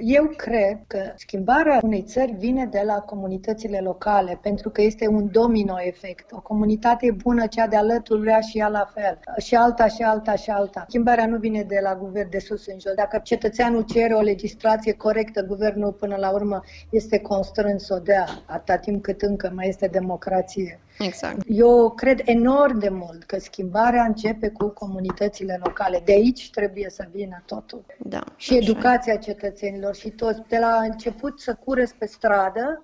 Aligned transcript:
Eu 0.00 0.24
cred 0.36 0.78
că 0.86 1.12
schimbarea 1.16 1.80
unei 1.82 2.02
țări 2.02 2.32
vine 2.32 2.66
de 2.66 2.82
la 2.84 2.94
comunitățile 2.94 3.80
locale, 3.80 4.38
pentru 4.42 4.70
că 4.70 4.82
este 4.82 5.08
un 5.08 5.28
domino 5.30 5.74
efect. 5.80 6.32
O 6.32 6.40
comunitate 6.40 7.10
bună, 7.22 7.46
cea 7.46 7.66
de 7.66 7.76
alături 7.76 8.20
vrea 8.20 8.40
și 8.40 8.58
ea 8.58 8.68
la 8.68 8.90
fel. 8.94 9.18
Și 9.38 9.54
alta, 9.54 9.88
și 9.88 10.02
alta, 10.02 10.34
și 10.34 10.50
alta. 10.50 10.84
Schimbarea 10.88 11.26
nu 11.26 11.38
vine 11.38 11.62
de 11.62 11.78
la 11.82 11.96
guvern 11.96 12.30
de 12.30 12.38
sus 12.38 12.66
în 12.66 12.78
jos. 12.80 12.94
Dacă 12.94 13.20
cetățeanul 13.22 13.82
cere 13.82 14.14
o 14.14 14.20
legislație 14.20 14.92
corectă, 14.92 15.42
guvernul 15.42 15.92
până 15.92 16.16
la 16.16 16.30
urmă 16.30 16.60
este 16.90 17.18
constrâns 17.18 17.84
să 17.84 17.94
o 17.94 17.98
dea, 17.98 18.26
atâta 18.46 18.76
timp 18.76 19.02
cât 19.02 19.22
încă 19.22 19.52
mai 19.54 19.68
este 19.68 19.86
democrație. 19.86 20.80
Exact. 20.98 21.40
Eu 21.46 21.90
cred 21.90 22.20
enorm 22.24 22.78
de 22.78 22.88
mult 22.88 23.24
că 23.24 23.38
schimbarea 23.38 24.02
începe 24.02 24.48
cu 24.48 24.68
comunitățile 24.68 25.60
locale. 25.64 26.02
De 26.04 26.12
aici 26.12 26.50
trebuie 26.50 26.90
să 26.90 27.08
vină 27.12 27.42
totul. 27.46 27.84
Da, 27.98 28.24
și 28.36 28.56
educația 28.56 29.16
cetățenilor 29.16 29.94
și 29.94 30.10
toți. 30.10 30.40
De 30.48 30.58
la 30.58 30.80
început 30.82 31.40
să 31.40 31.54
cureți 31.54 31.94
pe 31.94 32.06
stradă 32.06 32.82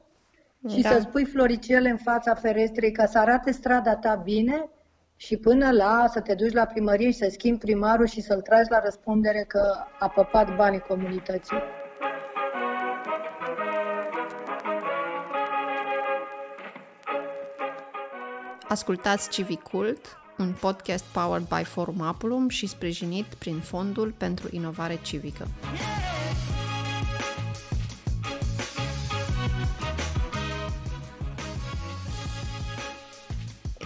și 0.69 0.81
da. 0.81 0.91
să-ți 0.91 1.09
pui 1.09 1.25
floricele 1.25 1.89
în 1.89 1.97
fața 1.97 2.35
ferestrei 2.35 2.93
ca 2.93 3.07
să 3.07 3.19
arate 3.19 3.51
strada 3.51 3.97
ta 3.97 4.15
bine 4.15 4.69
și 5.17 5.37
până 5.37 5.71
la 5.71 6.05
să 6.09 6.21
te 6.21 6.35
duci 6.35 6.53
la 6.53 6.65
primărie 6.65 7.11
și 7.11 7.19
să 7.19 7.29
schimbi 7.31 7.59
primarul 7.59 8.07
și 8.07 8.21
să-l 8.21 8.41
tragi 8.41 8.71
la 8.71 8.81
răspundere 8.85 9.45
că 9.49 9.75
a 9.99 10.09
păpat 10.09 10.57
banii 10.57 10.81
comunității. 10.81 11.57
Ascultați 18.69 19.29
Civicult, 19.31 19.99
un 20.39 20.55
podcast 20.61 21.05
powered 21.05 21.47
by 21.49 21.65
Forum 21.65 22.01
Apulum 22.01 22.49
și 22.49 22.67
sprijinit 22.67 23.25
prin 23.25 23.59
Fondul 23.61 24.15
pentru 24.17 24.49
Inovare 24.51 24.99
Civică. 25.03 25.49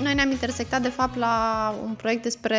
Noi 0.03 0.15
ne-am 0.15 0.31
intersectat, 0.31 0.83
de 0.83 0.89
fapt, 0.89 1.17
la 1.17 1.75
un 1.85 1.95
proiect 1.95 2.23
despre 2.23 2.59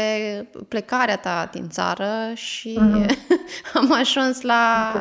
plecarea 0.68 1.18
ta 1.18 1.50
din 1.54 1.70
țară 1.70 2.32
și 2.34 2.80
uh-huh. 2.80 3.29
Am 3.74 3.92
ajuns 3.92 4.42
la, 4.42 4.94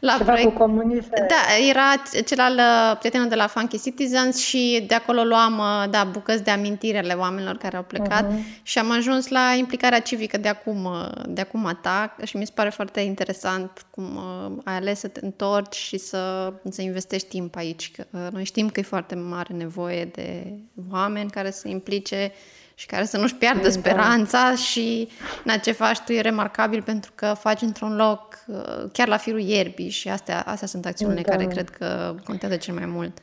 la 0.00 0.12
Ceva 0.12 0.24
proiect. 0.24 0.52
Cu 0.52 0.58
comuniste. 0.58 1.26
Da, 1.28 1.68
era 1.68 2.02
cel 2.24 2.40
al 2.40 2.54
uh, 2.54 2.98
prietenul 2.98 3.28
de 3.28 3.34
la 3.34 3.46
Funky 3.46 3.80
Citizens 3.80 4.36
și 4.38 4.84
de 4.86 4.94
acolo 4.94 5.24
luam 5.24 5.58
uh, 5.58 5.90
da, 5.90 6.04
bucăți 6.04 6.44
de 6.44 6.50
amintire 6.50 6.98
ale 6.98 7.12
oamenilor 7.12 7.56
care 7.56 7.76
au 7.76 7.82
plecat 7.82 8.32
uh-huh. 8.32 8.62
și 8.62 8.78
am 8.78 8.90
ajuns 8.90 9.28
la 9.28 9.54
implicarea 9.58 10.00
civică 10.00 10.38
de 10.38 10.48
acum, 10.48 10.84
uh, 10.84 11.08
de 11.26 11.40
acum 11.40 11.66
a 11.66 11.74
ta 11.74 12.16
și 12.24 12.36
mi 12.36 12.46
se 12.46 12.52
pare 12.54 12.68
foarte 12.68 13.00
interesant 13.00 13.86
cum 13.90 14.20
ai 14.64 14.76
ales 14.76 14.98
să 14.98 15.08
te 15.08 15.20
întorci 15.22 15.76
și 15.76 15.98
să, 15.98 16.52
să 16.70 16.82
investești 16.82 17.28
timp 17.28 17.56
aici. 17.56 17.90
Că 17.90 18.04
noi 18.32 18.44
știm 18.44 18.68
că 18.68 18.80
e 18.80 18.82
foarte 18.82 19.14
mare 19.14 19.54
nevoie 19.54 20.04
de 20.04 20.52
oameni 20.90 21.30
care 21.30 21.50
să 21.50 21.68
implice 21.68 22.32
și 22.78 22.86
care 22.86 23.04
să 23.04 23.18
nu-și 23.18 23.34
piardă 23.34 23.62
da. 23.62 23.70
speranța 23.70 24.54
și 24.54 25.08
na, 25.44 25.56
ce 25.56 25.72
faci 25.72 26.00
tu 26.00 26.12
e 26.12 26.20
remarcabil 26.20 26.82
pentru 26.82 27.12
că 27.14 27.34
faci 27.38 27.60
într-un 27.60 27.96
loc 27.96 28.38
uh, 28.46 28.84
chiar 28.92 29.08
la 29.08 29.16
firul 29.16 29.40
ierbii 29.40 29.88
și 29.88 30.08
astea, 30.08 30.40
astea 30.40 30.66
sunt 30.66 30.86
acțiunile 30.86 31.20
da. 31.20 31.30
care 31.30 31.44
cred 31.44 31.68
că 31.68 32.14
contează 32.24 32.56
cel 32.56 32.74
mai 32.74 32.86
mult. 32.86 33.18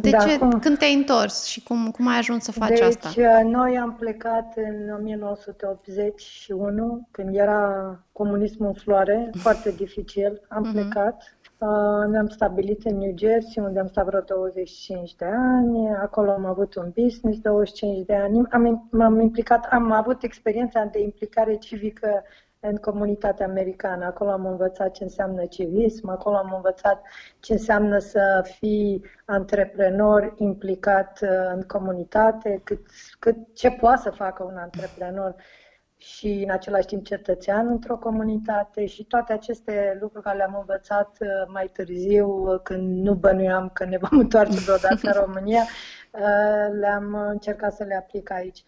De 0.00 0.10
da, 0.10 0.18
ce, 0.18 0.38
cum? 0.38 0.58
când 0.58 0.78
te-ai 0.78 0.94
întors 0.94 1.44
și 1.44 1.62
cum, 1.62 1.90
cum 1.90 2.06
ai 2.06 2.18
ajuns 2.18 2.44
să 2.44 2.52
faci 2.52 2.68
deci, 2.68 2.80
asta? 2.80 3.10
Deci, 3.14 3.24
noi 3.44 3.78
am 3.78 3.94
plecat 3.94 4.52
în 4.56 4.94
1981, 4.98 7.08
când 7.10 7.36
era 7.36 7.98
comunismul 8.12 8.66
în 8.66 8.74
floare, 8.74 9.30
foarte 9.42 9.70
dificil. 9.70 10.40
Am 10.48 10.68
uh-huh. 10.68 10.72
plecat 10.72 11.14
Uh, 11.14 11.37
ne-am 12.06 12.28
stabilit 12.28 12.84
în 12.84 12.98
New 12.98 13.12
Jersey, 13.16 13.62
unde 13.62 13.78
am 13.78 13.86
stat 13.86 14.04
vreo 14.04 14.20
25 14.20 15.14
de 15.14 15.24
ani. 15.24 15.88
Acolo 15.88 16.30
am 16.30 16.44
avut 16.44 16.74
un 16.74 16.92
business 16.94 17.40
25 17.40 18.06
de 18.06 18.14
ani. 18.14 18.46
Am, 18.50 18.88
m-am 18.90 19.20
implicat, 19.20 19.66
am 19.70 19.92
avut 19.92 20.22
experiența 20.22 20.84
de 20.84 21.00
implicare 21.00 21.56
civică 21.56 22.22
în 22.60 22.76
comunitatea 22.76 23.46
americană. 23.46 24.04
Acolo 24.04 24.30
am 24.30 24.46
învățat 24.46 24.90
ce 24.92 25.02
înseamnă 25.02 25.44
civism, 25.44 26.08
acolo 26.08 26.36
am 26.36 26.52
învățat 26.54 27.02
ce 27.40 27.52
înseamnă 27.52 27.98
să 27.98 28.48
fii 28.58 29.04
antreprenor 29.24 30.34
implicat 30.36 31.18
uh, 31.22 31.28
în 31.54 31.62
comunitate, 31.62 32.60
cât, 32.64 32.86
cât, 33.18 33.36
ce 33.54 33.70
poate 33.70 34.00
să 34.00 34.10
facă 34.10 34.44
un 34.44 34.56
antreprenor 34.56 35.34
și 35.98 36.42
în 36.46 36.50
același 36.50 36.86
timp 36.86 37.04
cetățean 37.04 37.66
într-o 37.66 37.96
comunitate 37.96 38.86
și 38.86 39.04
toate 39.04 39.32
aceste 39.32 39.98
lucruri 40.00 40.24
care 40.24 40.36
le-am 40.36 40.56
învățat 40.58 41.16
uh, 41.20 41.28
mai 41.46 41.70
târziu, 41.72 42.28
uh, 42.28 42.60
când 42.62 43.04
nu 43.04 43.14
bănuiam 43.14 43.70
că 43.72 43.84
ne 43.84 43.98
vom 43.98 44.18
întoarce 44.18 44.58
vreodată 44.64 45.00
în 45.02 45.12
România, 45.12 45.62
uh, 46.10 46.78
le-am 46.80 47.14
încercat 47.14 47.74
să 47.74 47.84
le 47.84 47.96
aplic 47.96 48.30
aici. 48.30 48.64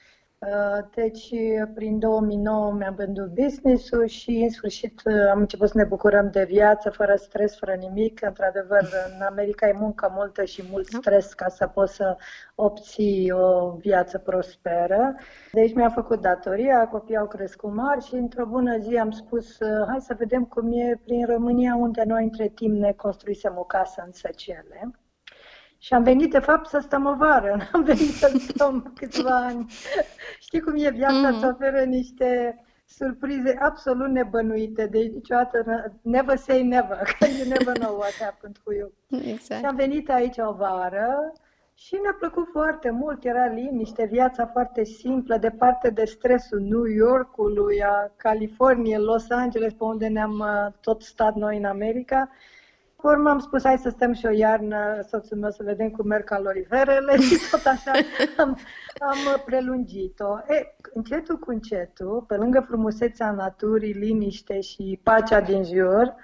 Uh, 0.46 0.84
deci, 0.94 1.30
prin 1.74 1.98
2009 1.98 2.72
mi-am 2.72 2.94
vândut 2.94 3.34
business-ul 3.34 4.06
și, 4.06 4.30
în 4.30 4.50
sfârșit, 4.50 5.00
uh, 5.04 5.30
am 5.30 5.38
început 5.38 5.68
să 5.68 5.76
ne 5.76 5.84
bucurăm 5.84 6.30
de 6.30 6.44
viață, 6.44 6.90
fără 6.90 7.16
stres, 7.16 7.56
fără 7.56 7.74
nimic. 7.74 8.22
Într-adevăr, 8.22 8.88
în 9.14 9.22
America 9.22 9.68
e 9.68 9.72
muncă 9.72 10.12
multă 10.14 10.44
și 10.44 10.64
mult 10.70 10.90
da. 10.90 10.98
stres 10.98 11.32
ca 11.32 11.48
să 11.48 11.66
poți 11.66 11.94
să 11.94 12.16
obții 12.54 13.30
o 13.30 13.70
viață 13.70 14.18
prosperă. 14.18 15.14
Deci 15.52 15.74
mi-am 15.74 15.90
făcut 15.90 16.20
datoria, 16.20 16.88
copiii 16.88 17.18
au 17.18 17.26
crescut 17.26 17.72
mari 17.72 18.04
și, 18.04 18.14
într-o 18.14 18.46
bună 18.46 18.78
zi, 18.78 18.96
am 18.96 19.10
spus, 19.10 19.58
uh, 19.58 19.86
hai 19.88 20.00
să 20.00 20.14
vedem 20.18 20.44
cum 20.44 20.72
e 20.72 21.00
prin 21.04 21.26
România, 21.26 21.76
unde 21.76 22.02
noi, 22.06 22.22
între 22.22 22.48
timp, 22.48 22.74
ne 22.74 22.92
construisem 22.92 23.54
o 23.58 23.64
casă 23.64 24.02
în 24.06 24.12
Săcele. 24.12 24.90
Și 25.82 25.94
am 25.94 26.02
venit, 26.02 26.30
de 26.30 26.38
fapt, 26.38 26.68
să 26.68 26.78
stăm 26.78 27.06
o 27.06 27.14
vară. 27.14 27.56
Am 27.72 27.82
venit 27.82 28.12
să 28.12 28.34
stăm 28.38 28.92
câțiva 28.96 29.36
ani. 29.36 29.66
Știi 30.40 30.60
cum 30.60 30.74
e 30.76 30.90
viața, 30.90 31.28
mm. 31.28 31.36
îți 31.36 31.44
oferă 31.44 31.80
niște 31.80 32.60
surprize 32.86 33.56
absolut 33.60 34.08
nebănuite. 34.08 34.86
Deci 34.86 35.12
niciodată, 35.12 35.64
never 36.02 36.36
say 36.36 36.62
never, 36.62 36.98
că 37.18 37.26
you 37.38 37.48
never 37.48 37.78
know 37.78 37.96
what 37.96 38.14
happened 38.20 38.56
to 38.64 38.72
you. 38.72 38.92
Exact. 39.32 39.60
Și 39.60 39.66
am 39.66 39.76
venit 39.76 40.10
aici 40.10 40.38
o 40.38 40.52
vară 40.52 41.32
și 41.74 41.98
ne-a 42.02 42.16
plăcut 42.18 42.48
foarte 42.52 42.90
mult. 42.90 43.24
Era 43.24 43.46
liniște, 43.46 44.08
viața 44.10 44.46
foarte 44.46 44.84
simplă, 44.84 45.36
departe 45.36 45.90
de 45.90 46.04
stresul 46.04 46.60
New 46.60 46.84
Yorkului, 46.84 47.82
a 47.82 48.12
Californiei, 48.16 48.98
Los 48.98 49.30
Angeles, 49.30 49.72
pe 49.72 49.84
unde 49.84 50.06
ne-am 50.06 50.38
uh, 50.38 50.72
tot 50.80 51.02
stat 51.02 51.34
noi 51.34 51.56
în 51.56 51.64
America. 51.64 52.30
Urmă 53.02 53.30
am 53.30 53.38
spus, 53.38 53.62
hai 53.62 53.78
să 53.78 53.88
stăm 53.88 54.12
și 54.12 54.26
o 54.26 54.30
iarnă, 54.30 55.06
soțul 55.08 55.38
meu, 55.38 55.50
să 55.50 55.62
vedem 55.62 55.90
cum 55.90 56.06
merg 56.06 56.24
caloriferele 56.24 57.16
și 57.16 57.38
tot 57.50 57.64
așa. 57.64 57.92
Am, 58.42 58.58
am 58.98 59.42
prelungit-o. 59.44 60.38
E, 60.48 60.74
încetul 60.94 61.38
cu 61.38 61.50
încetul, 61.50 62.24
pe 62.26 62.36
lângă 62.36 62.64
frumusețea 62.68 63.30
naturii, 63.30 63.92
liniște 63.92 64.60
și 64.60 65.00
pacea 65.02 65.40
din 65.40 65.64
jur, 65.64 66.14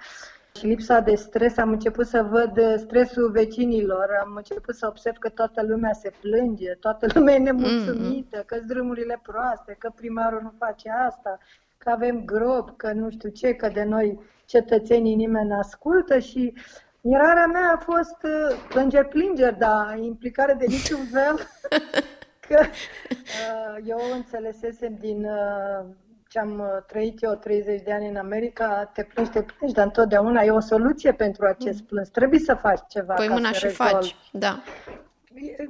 și 0.57 0.65
lipsa 0.65 0.99
de 0.99 1.15
stres, 1.15 1.57
am 1.57 1.69
început 1.69 2.07
să 2.07 2.23
văd 2.23 2.77
stresul 2.77 3.31
vecinilor, 3.31 4.09
am 4.23 4.33
început 4.35 4.75
să 4.75 4.87
observ 4.87 5.17
că 5.17 5.29
toată 5.29 5.63
lumea 5.63 5.93
se 5.93 6.11
plânge, 6.21 6.73
toată 6.73 7.07
lumea 7.13 7.35
e 7.35 7.37
nemulțumită, 7.37 8.43
că 8.45 8.57
drumurile 8.67 9.19
proaste, 9.23 9.75
că 9.79 9.91
primarul 9.95 10.39
nu 10.43 10.53
face 10.57 10.89
asta, 11.07 11.39
că 11.77 11.89
avem 11.89 12.25
grob, 12.25 12.75
că 12.75 12.91
nu 12.91 13.09
știu 13.09 13.29
ce, 13.29 13.53
că 13.53 13.67
de 13.67 13.83
noi 13.83 14.19
cetățenii 14.45 15.15
nimeni 15.15 15.53
ascultă 15.53 16.19
și 16.19 16.53
mirarea 17.01 17.45
mea 17.45 17.71
a 17.75 17.77
fost 17.77 18.17
uh, 18.23 18.57
plângeri 18.69 19.07
plângeri, 19.07 19.57
dar 19.57 19.97
implicare 19.97 20.53
de 20.53 20.65
niciun 20.67 21.05
fel. 21.11 21.35
că 22.47 22.59
uh, 22.59 23.83
eu 23.85 23.99
înțelesesem 24.13 24.97
din 24.99 25.25
uh, 25.25 25.85
ce 26.27 26.39
am 26.39 26.83
trăit 26.87 27.23
eu 27.23 27.33
30 27.33 27.81
de 27.81 27.93
ani 27.93 28.07
în 28.07 28.15
America, 28.15 28.91
te 28.93 29.03
plângi, 29.03 29.31
te 29.31 29.41
plângi, 29.41 29.75
dar 29.75 29.85
întotdeauna 29.85 30.41
e 30.41 30.51
o 30.51 30.59
soluție 30.59 31.11
pentru 31.11 31.45
acest 31.45 31.83
plâns. 31.83 32.09
Trebuie 32.09 32.39
să 32.39 32.53
faci 32.53 32.81
ceva 32.87 33.13
Păi 33.13 33.27
mâna 33.27 33.51
și 33.51 33.65
rezolvi. 33.65 33.93
faci, 33.93 34.15
da. 34.31 34.61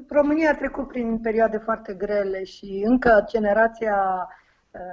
România 0.09 0.51
a 0.51 0.55
trecut 0.55 0.87
prin 0.87 1.17
perioade 1.17 1.57
foarte 1.57 1.93
grele 1.93 2.43
și 2.43 2.83
încă 2.85 3.25
generația 3.27 4.27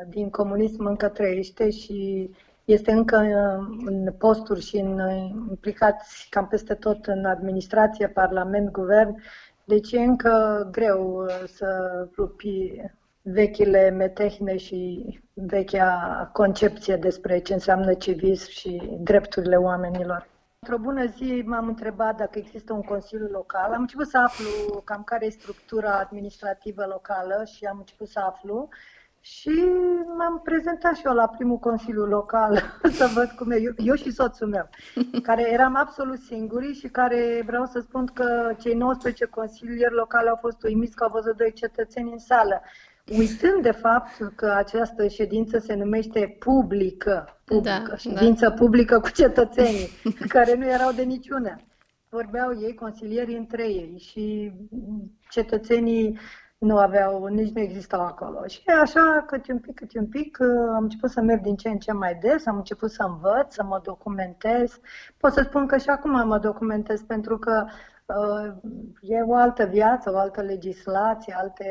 din 0.09 0.31
comunism 0.31 0.85
încă 0.85 1.09
trăiește 1.09 1.71
și 1.71 2.31
este 2.65 2.93
încă 2.93 3.17
uh, 3.17 3.77
în 3.85 4.13
posturi 4.19 4.61
și 4.61 4.77
în, 4.77 5.01
uh, 5.01 5.31
implicați 5.49 6.27
cam 6.31 6.47
peste 6.47 6.75
tot 6.75 7.07
în 7.07 7.25
administrație, 7.25 8.09
parlament, 8.09 8.71
guvern, 8.71 9.23
deci 9.65 9.93
e 9.93 10.01
încă 10.01 10.69
greu 10.71 11.23
uh, 11.23 11.43
să 11.47 11.91
rupi 12.17 12.81
vechile 13.23 13.91
metehne 13.91 14.57
și 14.57 15.07
vechea 15.33 16.31
concepție 16.33 16.97
despre 16.97 17.39
ce 17.39 17.53
înseamnă 17.53 17.95
civism 17.95 18.51
și 18.51 18.99
drepturile 19.01 19.57
oamenilor. 19.57 20.29
Într-o 20.59 20.79
bună 20.79 21.05
zi 21.05 21.43
m-am 21.47 21.69
întrebat 21.69 22.17
dacă 22.17 22.39
există 22.39 22.73
un 22.73 22.83
consiliu 22.83 23.27
local. 23.27 23.73
Am 23.73 23.81
început 23.81 24.09
să 24.09 24.19
aflu 24.19 24.81
cam 24.85 25.03
care 25.03 25.27
e 25.27 25.31
structura 25.31 25.99
administrativă 25.99 26.87
locală 26.87 27.45
și 27.55 27.65
am 27.65 27.79
început 27.79 28.09
să 28.09 28.21
aflu 28.21 28.69
și 29.27 29.65
m-am 30.19 30.41
prezentat 30.45 30.97
și 30.97 31.07
eu 31.07 31.15
la 31.15 31.29
primul 31.29 31.57
consiliu 31.57 32.05
local 32.05 32.63
să 32.99 33.11
văd 33.15 33.31
cum 33.31 33.51
e. 33.51 33.61
Eu, 33.61 33.73
eu 33.77 33.95
și 33.95 34.11
soțul 34.11 34.49
meu, 34.49 34.69
care 35.29 35.53
eram 35.53 35.77
absolut 35.77 36.19
singuri 36.19 36.75
și 36.75 36.89
care 36.89 37.43
vreau 37.47 37.65
să 37.65 37.81
spun 37.81 38.07
că 38.07 38.55
cei 38.61 38.75
19 38.75 39.25
consilieri 39.25 39.95
locali 39.95 40.29
au 40.29 40.39
fost 40.41 40.63
uimiți 40.63 40.97
că 40.97 41.05
au 41.05 41.11
văzut 41.11 41.37
doi 41.37 41.53
cetățeni 41.53 42.13
în 42.13 42.19
sală. 42.19 42.63
Uitând 43.19 43.63
de 43.63 43.71
fapt 43.71 44.35
că 44.35 44.47
această 44.47 45.09
ședință 45.09 45.59
se 45.59 45.75
numește 45.75 46.37
publică, 46.39 47.39
publică 47.45 47.87
da, 47.89 47.97
ședință 47.97 48.49
da. 48.49 48.55
publică 48.55 49.01
cu 49.01 49.11
cetățenii, 49.11 49.89
care 50.35 50.55
nu 50.55 50.67
erau 50.67 50.93
de 50.93 51.03
niciuna. 51.03 51.61
Vorbeau 52.09 52.61
ei, 52.61 52.75
consilierii 52.75 53.37
între 53.37 53.63
ei 53.63 53.99
și 53.99 54.53
cetățenii 55.29 56.19
nu 56.65 56.77
aveau, 56.77 57.27
nici 57.27 57.53
nu 57.53 57.61
existau 57.61 58.01
acolo. 58.01 58.47
Și 58.47 58.63
așa, 58.83 59.25
câte 59.27 59.53
un 59.53 59.59
pic, 59.59 59.75
câte 59.75 59.99
un 59.99 60.07
pic, 60.07 60.39
am 60.75 60.83
început 60.83 61.11
să 61.11 61.21
merg 61.21 61.43
din 61.43 61.57
ce 61.57 61.69
în 61.69 61.79
ce 61.79 61.93
mai 61.93 62.15
des, 62.15 62.47
am 62.47 62.57
început 62.57 62.91
să 62.91 63.03
învăț, 63.03 63.55
să 63.55 63.63
mă 63.63 63.81
documentez. 63.83 64.81
Pot 65.17 65.33
să 65.33 65.43
spun 65.43 65.67
că 65.67 65.77
și 65.77 65.89
acum 65.89 66.27
mă 66.27 66.39
documentez 66.39 67.01
pentru 67.01 67.39
că 67.39 67.65
uh, 68.07 68.53
e 69.01 69.23
o 69.23 69.35
altă 69.35 69.65
viață, 69.65 70.13
o 70.13 70.19
altă 70.19 70.41
legislație, 70.41 71.35
alte, 71.39 71.67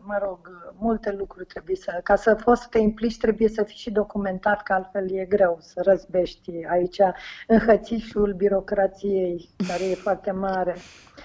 mă 0.00 0.18
rog, 0.22 0.38
multe 0.78 1.12
lucruri 1.12 1.46
trebuie 1.46 1.76
să, 1.76 2.00
ca 2.02 2.16
să 2.16 2.34
poți 2.34 2.62
să 2.62 2.66
te 2.70 2.78
implici, 2.78 3.18
trebuie 3.18 3.48
să 3.48 3.62
fii 3.62 3.76
și 3.76 3.90
documentat, 3.90 4.62
că 4.62 4.72
altfel 4.72 5.12
e 5.12 5.24
greu 5.24 5.56
să 5.60 5.80
răzbești 5.84 6.64
aici 6.70 6.98
în 7.46 7.58
hățișul 7.58 8.32
birocrației, 8.32 9.48
care 9.68 9.84
e 9.84 9.94
foarte 9.94 10.30
mare. 10.30 10.74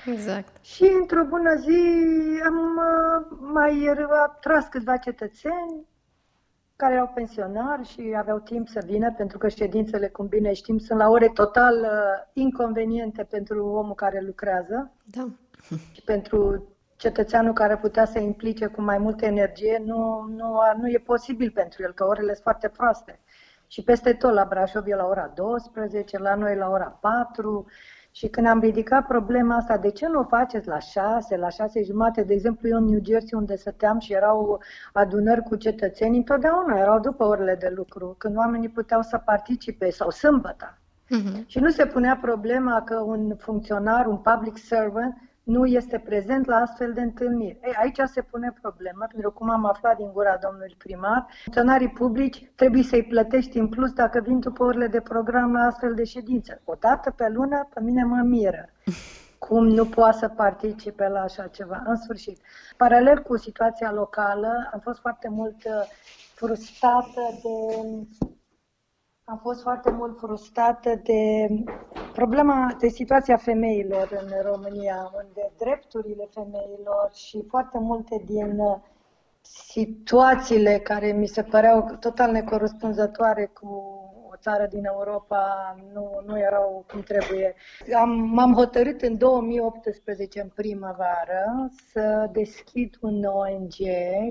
Exact. 0.05 0.65
Și 0.65 0.91
într-o 0.99 1.23
bună 1.23 1.55
zi 1.55 1.81
am 2.45 2.77
uh, 2.77 3.37
mai 3.39 3.95
tras 4.39 4.67
câțiva 4.67 4.97
cetățeni 4.97 5.87
care 6.75 6.93
erau 6.93 7.11
pensionari 7.13 7.87
și 7.87 8.13
aveau 8.17 8.39
timp 8.39 8.67
să 8.67 8.81
vină, 8.85 9.13
pentru 9.13 9.37
că 9.37 9.47
ședințele, 9.47 10.07
cum 10.07 10.27
bine 10.27 10.53
știm, 10.53 10.77
sunt 10.77 10.99
la 10.99 11.09
ore 11.09 11.27
total 11.27 11.79
uh, 11.81 11.89
inconveniente 12.33 13.23
pentru 13.23 13.65
omul 13.65 13.95
care 13.95 14.21
lucrează. 14.25 14.91
Da. 15.03 15.27
Și 15.93 16.01
pentru 16.05 16.67
cetățeanul 16.95 17.53
care 17.53 17.77
putea 17.77 18.05
să 18.05 18.19
implice 18.19 18.65
cu 18.65 18.81
mai 18.81 18.97
multă 18.97 19.25
energie, 19.25 19.81
nu, 19.85 20.25
nu, 20.35 20.59
nu 20.77 20.87
e 20.87 21.01
posibil 21.05 21.51
pentru 21.51 21.83
el, 21.83 21.93
că 21.93 22.05
orele 22.05 22.31
sunt 22.31 22.43
foarte 22.43 22.67
proaste. 22.67 23.19
Și 23.67 23.83
peste 23.83 24.13
tot, 24.13 24.33
la 24.33 24.45
Brașov 24.45 24.87
e 24.87 24.95
la 24.95 25.05
ora 25.05 25.31
12, 25.35 26.17
la 26.17 26.35
noi 26.35 26.55
la 26.55 26.69
ora 26.69 26.97
4, 27.01 27.65
și 28.11 28.27
când 28.27 28.47
am 28.47 28.59
ridicat 28.59 29.07
problema 29.07 29.55
asta, 29.55 29.77
de 29.77 29.89
ce 29.91 30.07
nu 30.07 30.19
o 30.19 30.23
faceți 30.23 30.67
la 30.67 30.79
șase, 30.79 31.37
la 31.37 31.49
șase 31.49 31.83
jumate, 31.83 32.23
de 32.23 32.33
exemplu 32.33 32.67
eu 32.67 32.77
în 32.77 32.85
New 32.85 32.99
Jersey 33.03 33.39
unde 33.39 33.55
stăteam 33.55 33.99
și 33.99 34.13
erau 34.13 34.61
adunări 34.93 35.43
cu 35.43 35.55
cetățeni, 35.55 36.17
întotdeauna 36.17 36.77
erau 36.77 36.99
după 36.99 37.23
orele 37.23 37.55
de 37.55 37.73
lucru, 37.75 38.15
când 38.17 38.37
oamenii 38.37 38.69
puteau 38.69 39.01
să 39.01 39.21
participe 39.25 39.89
sau 39.89 40.09
sâmbătă. 40.09 40.77
Uh-huh. 41.17 41.45
Și 41.45 41.59
nu 41.59 41.69
se 41.69 41.85
punea 41.85 42.17
problema 42.21 42.81
că 42.81 42.99
un 42.99 43.35
funcționar, 43.37 44.05
un 44.05 44.17
public 44.17 44.57
servant, 44.57 45.15
nu 45.49 45.65
este 45.65 45.99
prezent 45.99 46.45
la 46.45 46.55
astfel 46.55 46.93
de 46.93 47.01
întâlniri. 47.01 47.59
Ei, 47.63 47.73
aici 47.81 47.99
se 48.05 48.21
pune 48.21 48.53
problema, 48.61 49.05
pentru 49.05 49.29
că 49.31 49.37
cum 49.37 49.49
am 49.49 49.65
aflat 49.65 49.97
din 49.97 50.11
gura 50.13 50.37
domnului 50.41 50.75
primar, 50.77 51.27
funcționarii 51.43 51.89
publici 51.89 52.51
trebuie 52.55 52.83
să-i 52.83 53.03
plătești 53.03 53.57
în 53.57 53.67
plus 53.67 53.91
dacă 53.91 54.19
vin 54.19 54.39
după 54.39 54.63
orele 54.63 54.87
de 54.87 54.99
program 54.99 55.53
la 55.53 55.59
astfel 55.59 55.93
de 55.93 56.03
ședințe. 56.03 56.61
O 56.63 56.73
dată 56.79 57.11
pe 57.11 57.29
lună, 57.29 57.67
pe 57.73 57.81
mine 57.81 58.03
mă 58.03 58.21
miră. 58.23 58.69
Cum 59.47 59.67
nu 59.67 59.85
poate 59.85 60.17
să 60.17 60.27
participe 60.27 61.07
la 61.07 61.21
așa 61.21 61.47
ceva. 61.47 61.83
În 61.85 61.95
sfârșit, 61.95 62.39
paralel 62.77 63.21
cu 63.21 63.37
situația 63.37 63.91
locală, 63.91 64.69
am 64.73 64.79
fost 64.79 64.99
foarte 64.99 65.29
mult 65.29 65.63
uh, 65.65 65.87
frustrată 66.35 67.21
de 67.43 68.07
am 69.29 69.37
fost 69.41 69.61
foarte 69.61 69.91
mult 69.91 70.17
frustrată 70.17 70.99
de 71.03 71.47
problema, 72.13 72.75
de 72.79 72.87
situația 72.87 73.37
femeilor 73.37 74.09
în 74.21 74.51
România, 74.51 75.11
unde 75.15 75.51
drepturile 75.57 76.27
femeilor 76.33 77.09
și 77.13 77.45
foarte 77.49 77.79
multe 77.79 78.21
din 78.25 78.59
uh, 78.59 78.77
situațiile 79.41 80.77
care 80.77 81.11
mi 81.11 81.27
se 81.27 81.43
păreau 81.43 81.97
total 81.99 82.31
necorespunzătoare 82.31 83.45
cu 83.45 83.67
o 84.31 84.35
țară 84.35 84.65
din 84.65 84.85
Europa 84.85 85.75
nu, 85.93 86.21
nu 86.25 86.39
erau 86.39 86.85
cum 86.91 87.01
trebuie. 87.01 87.55
Am, 88.01 88.09
m-am 88.09 88.53
hotărât 88.53 89.01
în 89.01 89.17
2018, 89.17 90.41
în 90.41 90.49
primăvară, 90.55 91.69
să 91.91 92.29
deschid 92.31 92.97
un 93.01 93.23
ONG 93.23 93.73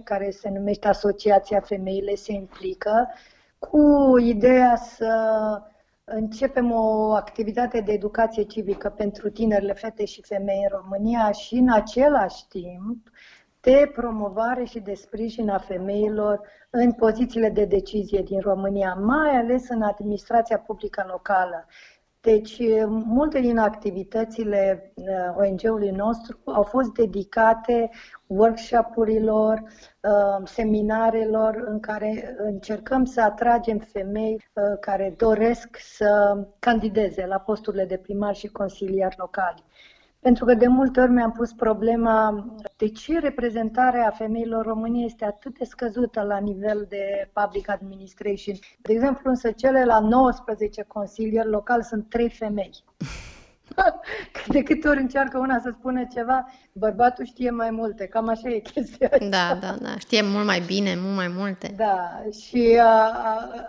care 0.05 0.31
se 0.31 0.49
numește 0.49 0.89
Asociația 0.89 1.61
Femeile 1.61 2.15
se 2.15 2.33
implică, 2.33 3.09
cu 3.59 4.15
ideea 4.19 4.77
să 4.77 5.13
începem 6.05 6.73
o 6.73 7.13
activitate 7.13 7.81
de 7.81 7.93
educație 7.93 8.43
civică 8.43 8.89
pentru 8.89 9.31
tinerile 9.31 9.73
fete 9.73 10.05
și 10.05 10.23
femei 10.23 10.67
în 10.71 10.79
România 10.81 11.31
și 11.31 11.55
în 11.55 11.71
același 11.73 12.47
timp 12.49 13.09
de 13.61 13.91
promovare 13.95 14.65
și 14.65 14.81
de 14.81 14.95
sprijin 14.95 15.49
a 15.49 15.59
femeilor 15.59 16.41
în 16.71 16.93
pozițiile 16.93 17.51
de 17.51 17.65
decizie 17.65 18.23
din 18.23 18.41
România, 18.41 18.95
mai 18.95 19.31
ales 19.31 19.69
în 19.69 19.83
administrația 19.83 20.59
publică 20.59 21.05
locală. 21.09 21.67
Deci, 22.21 22.59
multe 22.89 23.41
din 23.41 23.59
activitățile 23.59 24.93
uh, 24.95 25.07
ONG-ului 25.37 25.91
nostru 25.91 26.39
au 26.45 26.63
fost 26.63 26.93
dedicate 26.93 27.91
workshop-urilor, 28.27 29.63
uh, 30.01 30.47
seminarelor 30.47 31.65
în 31.67 31.81
care 31.81 32.35
încercăm 32.39 33.05
să 33.05 33.21
atragem 33.21 33.79
femei 33.79 34.33
uh, 34.53 34.63
care 34.81 35.15
doresc 35.17 35.77
să 35.81 36.39
candideze 36.59 37.27
la 37.27 37.39
posturile 37.39 37.85
de 37.85 37.97
primar 37.97 38.35
și 38.35 38.49
consiliar 38.49 39.15
locali. 39.17 39.65
Pentru 40.21 40.45
că 40.45 40.55
de 40.55 40.67
multe 40.67 41.01
ori 41.01 41.11
mi-am 41.11 41.33
pus 41.33 41.53
problema 41.53 42.47
de 42.77 42.89
ce 42.89 43.19
reprezentarea 43.19 44.11
femeilor 44.11 44.67
României 44.67 45.05
este 45.05 45.25
atât 45.25 45.59
de 45.59 45.65
scăzută 45.65 46.21
la 46.23 46.39
nivel 46.39 46.87
de 46.89 47.31
public 47.33 47.71
administration. 47.71 48.55
De 48.83 48.93
exemplu, 48.93 49.31
însă 49.31 49.51
cele 49.51 49.85
la 49.85 50.01
19 50.01 50.83
consilieri 50.83 51.49
locali 51.49 51.83
sunt 51.83 52.09
trei 52.09 52.31
femei. 52.31 52.71
de 54.55 54.63
câte 54.63 54.89
ori 54.89 55.01
încearcă 55.01 55.39
una 55.39 55.59
să 55.59 55.71
spună 55.79 56.05
ceva, 56.05 56.47
bărbatul 56.73 57.25
știe 57.25 57.51
mai 57.51 57.71
multe, 57.71 58.07
cam 58.07 58.29
așa 58.29 58.49
e 58.49 58.59
chestia 58.59 59.11
Da, 59.19 59.59
da, 59.61 59.77
da, 59.83 59.99
știe 59.99 60.23
mult 60.23 60.47
mai 60.47 60.61
bine, 60.67 60.95
mult 61.01 61.17
mai 61.17 61.29
multe. 61.29 61.73
Da, 61.77 62.23
și 62.41 62.79
a, 62.83 63.11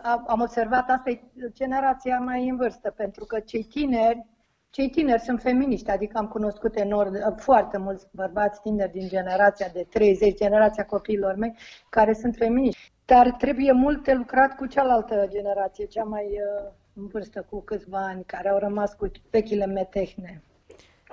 a, 0.03 0.23
am 0.27 0.41
observat 0.41 0.89
asta 0.89 1.09
e 1.09 1.21
generația 1.53 2.19
mai 2.19 2.49
în 2.49 2.55
vârstă, 2.55 2.93
pentru 2.97 3.25
că 3.25 3.39
cei 3.39 3.63
tineri 3.63 4.25
cei 4.69 4.89
tineri 4.89 5.21
sunt 5.21 5.41
feminiști, 5.41 5.89
adică 5.89 6.17
am 6.17 6.27
cunoscut 6.27 6.75
enorm, 6.75 7.35
foarte 7.37 7.77
mulți 7.77 8.07
bărbați 8.11 8.61
tineri 8.61 8.91
din 8.91 9.07
generația 9.07 9.67
de 9.73 9.85
30, 9.89 10.37
generația 10.37 10.85
copiilor 10.85 11.35
mei, 11.35 11.55
care 11.89 12.13
sunt 12.13 12.35
feminiști. 12.35 12.91
Dar 13.05 13.31
trebuie 13.31 13.71
mult 13.71 14.03
de 14.03 14.13
lucrat 14.13 14.55
cu 14.55 14.65
cealaltă 14.65 15.27
generație, 15.29 15.85
cea 15.85 16.03
mai 16.03 16.25
uh, 16.25 16.71
în 16.93 17.07
vârstă, 17.07 17.45
cu 17.49 17.61
câțiva 17.61 17.99
ani, 17.99 18.23
care 18.25 18.49
au 18.49 18.57
rămas 18.57 18.93
cu 18.93 19.11
vechile 19.29 19.65
metehne. 19.65 20.43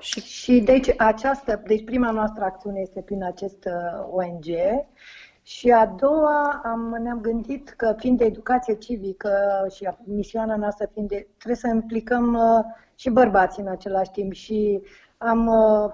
Și, 0.01 0.21
și 0.21 0.61
deci 0.61 0.95
această, 0.97 1.63
deci 1.67 1.85
prima 1.85 2.11
noastră 2.11 2.45
acțiune 2.45 2.81
este 2.81 3.01
prin 3.01 3.25
acest 3.25 3.65
uh, 3.65 4.07
ONG 4.11 4.45
și 5.47 5.71
a 5.71 5.87
doua 5.87 6.61
am, 6.65 6.97
ne-am 7.03 7.21
gândit 7.21 7.69
că 7.69 7.95
fiind 7.99 8.19
de 8.19 8.25
educație 8.25 8.75
civică 8.75 9.31
și 9.75 9.89
misiunea 10.05 10.57
noastră 10.57 10.89
fiind 10.93 11.09
de, 11.09 11.27
trebuie 11.37 11.57
să 11.57 11.69
implicăm 11.69 12.35
uh, 12.35 12.65
și 12.95 13.11
bărbații 13.11 13.63
în 13.63 13.69
același 13.69 14.11
timp 14.11 14.33
și 14.33 14.81
am 15.19 15.47
uh, 15.47 15.93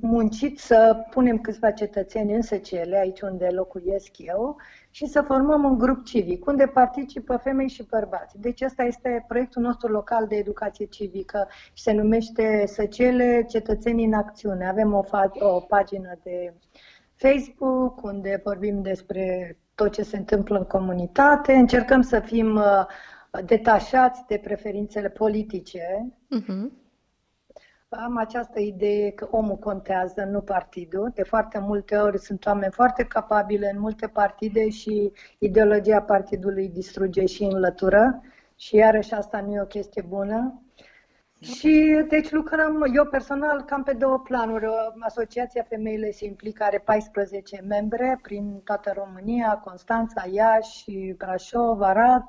muncit 0.00 0.58
să 0.58 1.06
punem 1.10 1.38
câțiva 1.38 1.70
cetățeni 1.70 2.34
în 2.34 2.58
cele 2.58 2.98
aici 2.98 3.20
unde 3.20 3.46
locuiesc 3.46 4.10
eu, 4.16 4.56
și 4.90 5.06
să 5.06 5.20
formăm 5.20 5.64
un 5.64 5.78
grup 5.78 6.04
civic, 6.04 6.46
unde 6.46 6.66
participă 6.66 7.36
femei 7.36 7.68
și 7.68 7.86
bărbați. 7.90 8.40
Deci 8.40 8.60
ăsta 8.60 8.82
este 8.82 9.24
proiectul 9.28 9.62
nostru 9.62 9.88
local 9.88 10.26
de 10.26 10.36
educație 10.36 10.86
civică 10.86 11.48
și 11.72 11.82
se 11.82 11.92
numește 11.92 12.64
Săcele 12.66 13.44
Cetățenii 13.48 14.06
în 14.06 14.12
Acțiune. 14.12 14.68
Avem 14.68 14.94
o, 14.94 15.04
fa- 15.04 15.40
o 15.40 15.60
pagină 15.60 16.18
de 16.22 16.54
Facebook 17.22 18.02
unde 18.02 18.40
vorbim 18.44 18.82
despre 18.82 19.56
tot 19.74 19.92
ce 19.92 20.02
se 20.02 20.16
întâmplă 20.16 20.58
în 20.58 20.64
comunitate. 20.64 21.52
Încercăm 21.52 22.02
să 22.02 22.20
fim 22.20 22.56
uh, 22.56 22.86
detașați 23.44 24.26
de 24.26 24.40
preferințele 24.42 25.08
politice. 25.08 26.12
Uh-huh. 26.40 26.80
Am 27.88 28.16
această 28.16 28.60
idee 28.60 29.10
că 29.10 29.28
omul 29.30 29.56
contează, 29.56 30.24
nu 30.24 30.40
partidul. 30.40 31.10
De 31.14 31.22
foarte 31.22 31.58
multe 31.58 31.96
ori 31.96 32.18
sunt 32.18 32.46
oameni 32.46 32.72
foarte 32.72 33.04
capabile 33.04 33.70
în 33.74 33.80
multe 33.80 34.06
partide 34.06 34.68
și 34.68 35.12
ideologia 35.38 36.02
partidului 36.02 36.68
distruge 36.68 37.26
și 37.26 37.42
înlătură. 37.42 38.22
Și 38.56 38.76
iarăși 38.76 39.14
asta 39.14 39.40
nu 39.40 39.52
e 39.52 39.60
o 39.60 39.64
chestie 39.64 40.02
bună. 40.08 40.61
Și 41.42 42.04
deci 42.08 42.30
lucrăm, 42.30 42.84
eu 42.94 43.04
personal, 43.04 43.62
cam 43.62 43.82
pe 43.82 43.92
două 43.92 44.18
planuri. 44.18 44.66
Asociația 45.00 45.62
Femeile 45.68 46.10
se 46.10 46.24
implică, 46.24 46.64
are 46.64 46.78
14 46.78 47.64
membre 47.68 48.18
prin 48.22 48.60
toată 48.64 48.92
România, 48.96 49.60
Constanța, 49.64 50.24
Iași, 50.30 51.14
Brașov, 51.16 51.80
Arad 51.80 52.24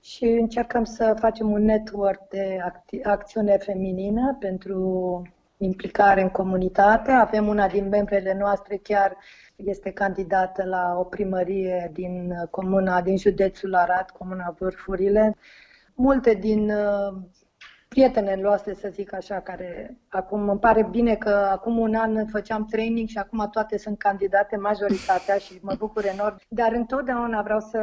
și 0.00 0.24
încercăm 0.24 0.84
să 0.84 1.16
facem 1.18 1.50
un 1.50 1.64
network 1.64 2.28
de 2.28 2.58
acti- 2.60 3.02
acțiune 3.02 3.56
feminină 3.56 4.36
pentru 4.40 5.22
implicare 5.56 6.22
în 6.22 6.28
comunitate. 6.28 7.10
Avem 7.10 7.46
una 7.46 7.68
din 7.68 7.88
membrele 7.88 8.36
noastre 8.38 8.76
chiar 8.76 9.16
este 9.56 9.90
candidată 9.90 10.64
la 10.64 10.94
o 10.98 11.04
primărie 11.04 11.90
din 11.92 12.32
comuna, 12.50 13.02
din 13.02 13.16
județul 13.16 13.74
Arad, 13.74 14.10
comuna 14.10 14.54
Vârfurile. 14.58 15.36
Multe 15.94 16.34
din 16.34 16.70
uh, 16.70 17.16
prietenele 17.88 18.42
noastre, 18.42 18.74
să 18.74 18.88
zic 18.92 19.14
așa, 19.14 19.40
care 19.40 19.96
acum 20.08 20.48
îmi 20.48 20.58
pare 20.58 20.86
bine 20.90 21.14
că 21.14 21.28
acum 21.28 21.78
un 21.78 21.94
an 21.94 22.26
făceam 22.26 22.64
training 22.64 23.08
și 23.08 23.18
acum 23.18 23.48
toate 23.50 23.78
sunt 23.78 23.98
candidate, 23.98 24.56
majoritatea 24.56 25.36
și 25.36 25.58
mă 25.62 25.74
bucur 25.78 26.04
enorm. 26.04 26.40
Dar 26.48 26.72
întotdeauna 26.72 27.42
vreau 27.42 27.60
să 27.60 27.78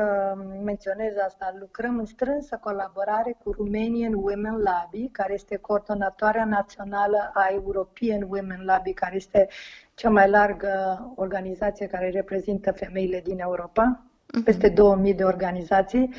menționez 0.64 1.14
asta. 1.26 1.56
Lucrăm 1.60 1.98
în 1.98 2.06
strânsă 2.06 2.60
colaborare 2.62 3.38
cu 3.44 3.52
Romanian 3.52 4.14
Women 4.14 4.56
Lobby, 4.56 5.10
care 5.12 5.34
este 5.34 5.56
coordonatoarea 5.56 6.46
națională 6.46 7.32
a 7.34 7.48
European 7.52 8.28
Women 8.30 8.62
Lobby, 8.66 8.94
care 8.94 9.16
este 9.16 9.48
cea 9.94 10.10
mai 10.10 10.30
largă 10.30 11.06
organizație 11.16 11.88
care 11.88 12.10
reprezintă 12.10 12.72
femeile 12.72 13.22
din 13.24 13.40
Europa 13.40 14.04
mhm. 14.34 14.44
peste 14.44 14.70
2000 14.70 15.14
de 15.14 15.24
organizații 15.24 16.14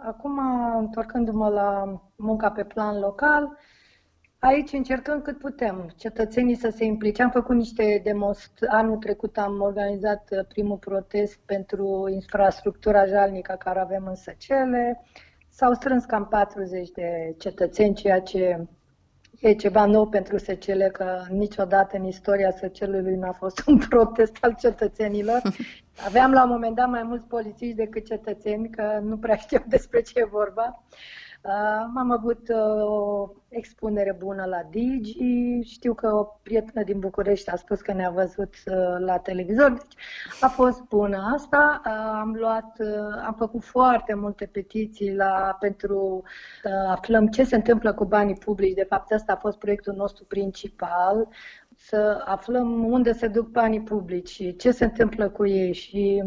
Acum, 0.00 0.38
întorcându-mă 0.76 1.48
la 1.48 2.00
munca 2.16 2.50
pe 2.50 2.64
plan 2.64 2.98
local, 2.98 3.58
aici 4.38 4.72
încercăm 4.72 5.22
cât 5.22 5.38
putem 5.38 5.90
cetățenii 5.96 6.54
să 6.54 6.68
se 6.68 6.84
implice. 6.84 7.22
Am 7.22 7.30
făcut 7.30 7.56
niște 7.56 8.00
demonstrații. 8.04 8.66
Anul 8.66 8.96
trecut 8.96 9.38
am 9.38 9.60
organizat 9.60 10.28
primul 10.48 10.76
protest 10.76 11.38
pentru 11.46 12.08
infrastructura 12.10 13.04
jalnică 13.04 13.56
care 13.58 13.80
avem 13.80 14.06
în 14.06 14.14
Săcele. 14.14 15.04
S-au 15.48 15.72
strâns 15.72 16.04
cam 16.04 16.26
40 16.26 16.90
de 16.90 17.34
cetățeni, 17.38 17.94
ceea 17.94 18.20
ce 18.20 18.66
E 19.38 19.54
ceva 19.54 19.86
nou 19.86 20.08
pentru 20.08 20.38
Secele, 20.38 20.88
că 20.88 21.24
niciodată 21.30 21.96
în 21.96 22.04
istoria 22.04 22.50
Secelului 22.50 23.14
nu 23.14 23.28
a 23.28 23.32
fost 23.32 23.62
un 23.66 23.78
protest 23.88 24.36
al 24.40 24.54
cetățenilor. 24.58 25.42
Aveam 26.06 26.32
la 26.32 26.42
un 26.42 26.50
moment 26.50 26.74
dat 26.74 26.88
mai 26.88 27.02
mulți 27.02 27.26
polițiști 27.26 27.76
decât 27.76 28.06
cetățeni, 28.06 28.70
că 28.70 29.00
nu 29.02 29.16
prea 29.16 29.36
știau 29.36 29.64
despre 29.66 30.00
ce 30.00 30.18
e 30.18 30.28
vorba. 30.30 30.84
Uh, 30.84 31.27
am 31.96 32.10
avut 32.10 32.48
uh, 32.48 32.82
o 32.82 33.28
expunere 33.48 34.16
bună 34.18 34.44
la 34.44 34.62
Digi, 34.70 35.60
știu 35.62 35.94
că 35.94 36.14
o 36.14 36.22
prietenă 36.42 36.84
din 36.84 36.98
București 36.98 37.50
a 37.50 37.56
spus 37.56 37.80
că 37.80 37.92
ne-a 37.92 38.10
văzut 38.10 38.54
uh, 38.66 38.96
la 38.98 39.18
televizor, 39.18 39.70
deci 39.70 39.94
a 40.40 40.48
fost 40.48 40.82
bună 40.82 41.30
asta. 41.34 41.80
Am 42.20 42.34
luat, 42.34 42.76
am 43.26 43.34
făcut 43.38 43.64
foarte 43.64 44.14
multe 44.14 44.46
petiții 44.46 45.14
la, 45.14 45.56
pentru 45.60 46.22
să 46.62 46.86
aflăm 46.88 47.26
ce 47.26 47.44
se 47.44 47.54
întâmplă 47.54 47.92
cu 47.92 48.04
banii 48.04 48.34
publici. 48.34 48.74
De 48.74 48.86
fapt, 48.88 49.10
ăsta 49.10 49.32
a 49.32 49.36
fost 49.40 49.58
proiectul 49.58 49.94
nostru 49.94 50.24
principal, 50.24 51.28
să 51.76 52.22
aflăm 52.24 52.84
unde 52.84 53.12
se 53.12 53.28
duc 53.28 53.48
banii 53.48 53.82
publici 53.82 54.28
și 54.28 54.56
ce 54.56 54.70
se 54.70 54.84
întâmplă 54.84 55.28
cu 55.28 55.46
ei 55.46 55.72
și 55.72 56.24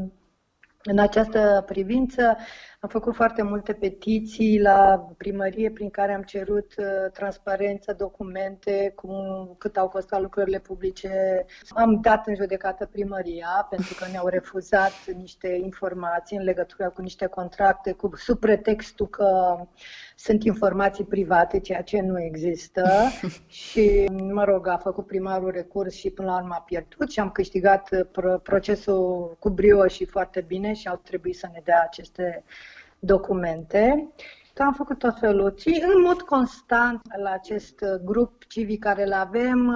în 0.83 0.99
această 0.99 1.63
privință 1.65 2.37
am 2.83 2.89
făcut 2.89 3.15
foarte 3.15 3.41
multe 3.41 3.73
petiții 3.73 4.61
la 4.61 5.07
primărie 5.17 5.71
prin 5.71 5.89
care 5.89 6.13
am 6.13 6.21
cerut 6.21 6.73
uh, 6.77 7.11
transparență, 7.13 7.93
documente, 7.97 8.91
cum, 8.95 9.15
cât 9.57 9.77
au 9.77 9.89
costat 9.89 10.21
lucrările 10.21 10.59
publice. 10.59 11.45
Am 11.69 11.99
dat 12.01 12.27
în 12.27 12.35
judecată 12.35 12.85
primăria 12.85 13.67
pentru 13.69 13.95
că 13.99 14.05
ne-au 14.11 14.27
refuzat 14.27 14.91
niște 15.17 15.47
informații 15.63 16.37
în 16.37 16.43
legătură 16.43 16.89
cu 16.89 17.01
niște 17.01 17.25
contracte 17.25 17.91
cu, 17.91 18.11
sub 18.15 18.39
pretextul 18.39 19.07
că 19.07 19.57
sunt 20.15 20.43
informații 20.43 21.05
private, 21.05 21.59
ceea 21.59 21.81
ce 21.81 22.01
nu 22.01 22.21
există. 22.21 22.83
și, 23.47 24.05
mă 24.31 24.43
rog, 24.43 24.67
a 24.67 24.77
făcut 24.77 25.05
primarul 25.05 25.51
recurs 25.51 25.93
și 25.93 26.09
până 26.09 26.27
la 26.27 26.37
urmă 26.37 26.53
a 26.57 26.61
pierdut 26.61 27.11
și 27.11 27.19
am 27.19 27.29
câștigat 27.31 27.89
uh, 27.91 28.39
procesul 28.43 29.35
cu 29.39 29.49
brio 29.49 29.87
și 29.87 30.05
foarte 30.05 30.41
bine 30.47 30.73
și 30.73 30.87
au 30.87 31.01
trebuit 31.03 31.37
să 31.37 31.47
ne 31.53 31.61
dea 31.63 31.81
aceste 31.85 32.43
documente. 33.01 34.07
Am 34.57 34.73
făcut 34.73 34.97
tot 34.97 35.19
felul 35.19 35.53
și 35.57 35.83
în 35.95 36.01
mod 36.01 36.21
constant 36.21 37.01
la 37.21 37.31
acest 37.31 37.85
grup 38.03 38.43
civic 38.47 38.83
care 38.83 39.05
îl 39.05 39.13
avem, 39.13 39.75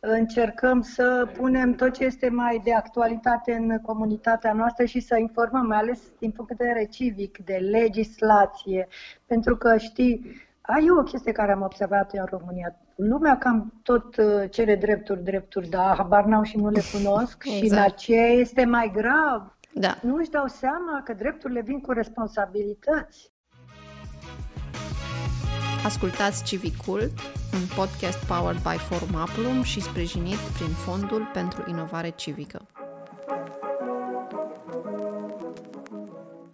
încercăm 0.00 0.80
să 0.80 1.28
punem 1.36 1.74
tot 1.74 1.92
ce 1.92 2.04
este 2.04 2.28
mai 2.28 2.60
de 2.64 2.74
actualitate 2.74 3.52
în 3.52 3.78
comunitatea 3.82 4.52
noastră 4.52 4.84
și 4.84 5.00
să 5.00 5.16
informăm, 5.18 5.66
mai 5.66 5.78
ales 5.78 6.00
din 6.18 6.30
punct 6.30 6.50
de 6.50 6.64
vedere 6.64 6.84
civic, 6.84 7.38
de 7.44 7.54
legislație, 7.54 8.88
pentru 9.26 9.56
că 9.56 9.76
știi, 9.76 10.42
ai 10.60 10.90
o 10.98 11.02
chestie 11.02 11.32
care 11.32 11.52
am 11.52 11.62
observat 11.62 12.12
în 12.12 12.24
România. 12.30 12.76
Lumea 12.94 13.38
cam 13.38 13.72
tot 13.82 14.16
uh, 14.16 14.50
cere 14.50 14.76
drepturi, 14.76 15.24
drepturi, 15.24 15.68
dar 15.68 15.96
habar 15.96 16.24
n-au 16.24 16.42
și 16.42 16.56
nu 16.56 16.68
le 16.68 16.80
cunosc 16.92 17.44
exact. 17.46 17.64
și 17.64 17.70
la 17.70 17.88
ce 17.88 18.14
este 18.14 18.64
mai 18.64 18.92
grav 18.94 19.53
da. 19.74 19.98
Nu 20.02 20.14
își 20.16 20.30
dau 20.30 20.46
seama 20.46 21.02
că 21.04 21.12
drepturile 21.12 21.60
vin 21.60 21.80
cu 21.80 21.92
responsabilități. 21.92 23.32
Ascultați 25.84 26.44
Civicul, 26.44 27.00
un 27.52 27.66
podcast 27.76 28.26
powered 28.26 28.62
by 28.62 28.78
Forum 28.78 29.14
Aplum 29.16 29.62
și 29.62 29.80
sprijinit 29.80 30.38
prin 30.56 30.68
Fondul 30.68 31.30
pentru 31.32 31.64
Inovare 31.68 32.10
Civică. 32.10 32.66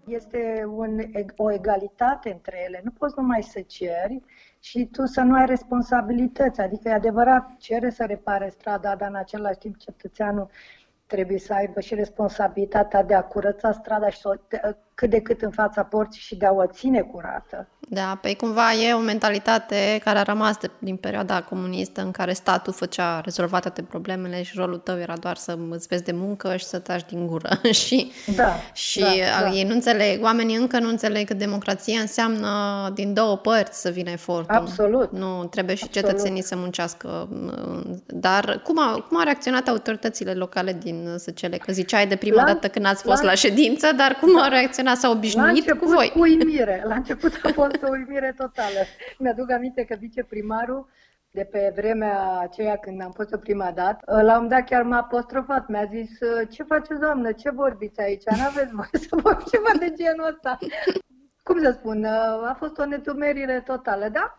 Este 0.06 0.64
un, 0.68 1.00
o 1.36 1.52
egalitate 1.52 2.30
între 2.30 2.64
ele. 2.66 2.80
Nu 2.84 2.90
poți 2.90 3.14
numai 3.16 3.42
să 3.42 3.60
ceri 3.60 4.20
și 4.58 4.88
tu 4.92 5.06
să 5.06 5.20
nu 5.20 5.34
ai 5.34 5.46
responsabilități. 5.46 6.60
Adică 6.60 6.88
e 6.88 6.92
adevărat, 6.92 7.56
cere 7.58 7.90
să 7.90 8.04
repare 8.04 8.48
strada, 8.48 8.96
dar 8.96 9.08
în 9.08 9.14
același 9.14 9.58
timp 9.58 9.76
cetățeanul 9.76 10.50
trebuie 11.10 11.38
să 11.38 11.52
aibă 11.54 11.80
și 11.80 11.94
responsabilitatea 11.94 13.02
de 13.02 13.14
a 13.14 13.22
curăța 13.22 13.72
strada 13.72 14.08
și 14.08 14.18
să 14.18 14.28
o, 14.28 14.34
cât 15.00 15.10
de 15.10 15.20
cât 15.20 15.42
în 15.42 15.50
fața 15.50 15.82
porții 15.82 16.20
și 16.20 16.36
de 16.36 16.46
a 16.46 16.52
o 16.52 16.66
ține 16.66 17.00
curată. 17.00 17.68
Da, 17.88 18.18
pe 18.22 18.36
cumva 18.36 18.72
e 18.72 18.92
o 18.92 18.98
mentalitate 18.98 20.00
care 20.04 20.18
a 20.18 20.22
rămas 20.22 20.56
de, 20.56 20.70
din 20.78 20.96
perioada 20.96 21.42
comunistă 21.42 22.00
în 22.02 22.10
care 22.10 22.32
statul 22.32 22.72
făcea, 22.72 23.20
rezolva 23.20 23.58
toate 23.58 23.82
problemele 23.82 24.42
și 24.42 24.52
rolul 24.56 24.78
tău 24.78 24.98
era 24.98 25.16
doar 25.16 25.36
să 25.36 25.58
îți 25.70 25.86
vezi 25.86 26.04
de 26.04 26.12
muncă 26.12 26.56
și 26.56 26.64
să 26.64 26.78
taci 26.78 27.08
din 27.08 27.26
gură. 27.26 27.48
și 27.84 28.12
da, 28.36 28.52
și 28.72 29.00
da, 29.00 29.06
da. 29.40 29.50
ei 29.50 29.64
nu 29.64 29.74
înțeleg, 29.74 30.22
oamenii 30.22 30.56
încă 30.56 30.78
nu 30.78 30.88
înțeleg 30.88 31.26
că 31.26 31.34
democrația 31.34 32.00
înseamnă 32.00 32.48
din 32.94 33.14
două 33.14 33.36
părți 33.36 33.80
să 33.80 33.88
vină 33.88 34.10
efortul. 34.10 34.54
Absolut. 34.54 35.12
Nu, 35.12 35.44
trebuie 35.44 35.74
și 35.74 35.84
Absolut. 35.84 36.08
cetățenii 36.08 36.42
să 36.42 36.56
muncească. 36.56 37.28
Dar 38.06 38.60
cum, 38.64 38.78
a, 38.78 39.04
cum 39.08 39.16
au 39.16 39.24
reacționat 39.24 39.68
autoritățile 39.68 40.34
locale 40.34 40.72
din 40.72 41.14
Săcele? 41.16 41.56
Că 41.56 41.72
ziceai 41.72 42.06
de 42.06 42.16
prima 42.16 42.42
la, 42.42 42.44
dată 42.44 42.68
când 42.68 42.86
ați 42.86 43.02
fost 43.02 43.22
la, 43.22 43.28
la 43.28 43.34
ședință, 43.34 43.92
dar 43.96 44.16
cum 44.20 44.34
da. 44.34 44.42
au 44.42 44.50
reacționat 44.50 44.89
Elena 44.90 44.94
s-a 44.94 45.10
obișnuit 45.10 45.68
la 45.68 45.76
cu 45.76 45.86
voi. 45.86 46.10
cu 46.10 46.20
uimire. 46.20 46.82
La 46.86 46.94
început 46.94 47.40
a 47.42 47.48
fost 47.52 47.82
o 47.82 47.88
uimire 47.90 48.34
totală. 48.36 48.80
Mi-aduc 49.18 49.50
aminte 49.50 49.84
că 49.84 49.96
viceprimarul 49.98 50.88
de 51.30 51.48
pe 51.50 51.72
vremea 51.76 52.38
aceea 52.40 52.76
când 52.76 53.02
am 53.02 53.10
fost-o 53.10 53.36
prima 53.36 53.70
dată, 53.70 54.22
la 54.22 54.38
un 54.38 54.48
dat 54.48 54.64
chiar 54.64 54.82
m-a 54.82 54.96
apostrofat, 54.96 55.68
mi-a 55.68 55.84
zis, 55.84 56.10
ce 56.50 56.62
faceți 56.62 57.00
doamnă, 57.00 57.32
ce 57.32 57.50
vorbiți 57.50 58.00
aici, 58.00 58.24
n-aveți 58.24 58.74
voie 58.74 59.06
să 59.08 59.16
vorbiți 59.22 59.50
ceva 59.50 59.70
de 59.78 59.92
genul 59.96 60.26
ăsta. 60.28 60.58
Cum 61.42 61.62
să 61.62 61.70
spun, 61.70 62.04
a 62.44 62.56
fost 62.58 62.78
o 62.78 62.84
netumerire 62.84 63.62
totală, 63.66 64.08
da? 64.08 64.38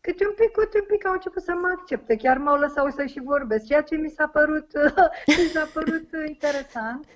Câte 0.00 0.26
un 0.26 0.34
pic, 0.36 0.50
câte 0.50 0.78
un 0.80 0.86
pic 0.86 1.06
au 1.06 1.12
început 1.12 1.42
să 1.42 1.52
mă 1.52 1.68
accepte, 1.78 2.16
chiar 2.16 2.38
m-au 2.38 2.58
lăsat 2.58 2.92
să 2.92 3.04
și 3.04 3.20
vorbesc, 3.24 3.66
ceea 3.66 3.82
ce 3.82 3.96
mi 3.96 4.08
s-a 4.16 4.26
părut, 4.26 4.70
mi 5.38 5.50
s-a 5.54 5.68
părut 5.72 6.08
interesant. 6.26 7.06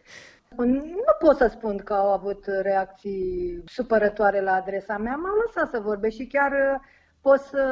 Nu 0.56 1.12
pot 1.18 1.36
să 1.36 1.46
spun 1.46 1.76
că 1.76 1.94
au 1.94 2.12
avut 2.12 2.44
reacții 2.46 3.62
supărătoare 3.66 4.40
la 4.40 4.52
adresa 4.52 4.96
mea, 4.96 5.16
m-au 5.16 5.34
lăsat 5.46 5.70
să 5.70 5.80
vorbesc 5.80 6.16
și 6.16 6.26
chiar 6.26 6.52
uh, 6.52 6.80
pot 7.24 7.40
să 7.40 7.64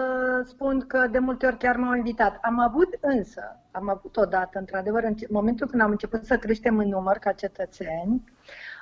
spun 0.47 0.87
că 0.87 1.07
de 1.11 1.19
multe 1.19 1.47
ori 1.47 1.59
chiar 1.59 1.77
m-au 1.77 1.95
invitat. 1.95 2.39
Am 2.43 2.59
avut 2.59 2.99
însă, 3.01 3.61
am 3.71 3.89
avut 3.89 4.17
odată, 4.17 4.59
într-adevăr, 4.59 5.03
în 5.03 5.15
momentul 5.29 5.67
când 5.67 5.83
am 5.83 5.91
început 5.91 6.25
să 6.25 6.39
creștem 6.39 6.79
în 6.79 6.89
număr 6.89 7.17
ca 7.17 7.33
cetățeni, 7.33 8.25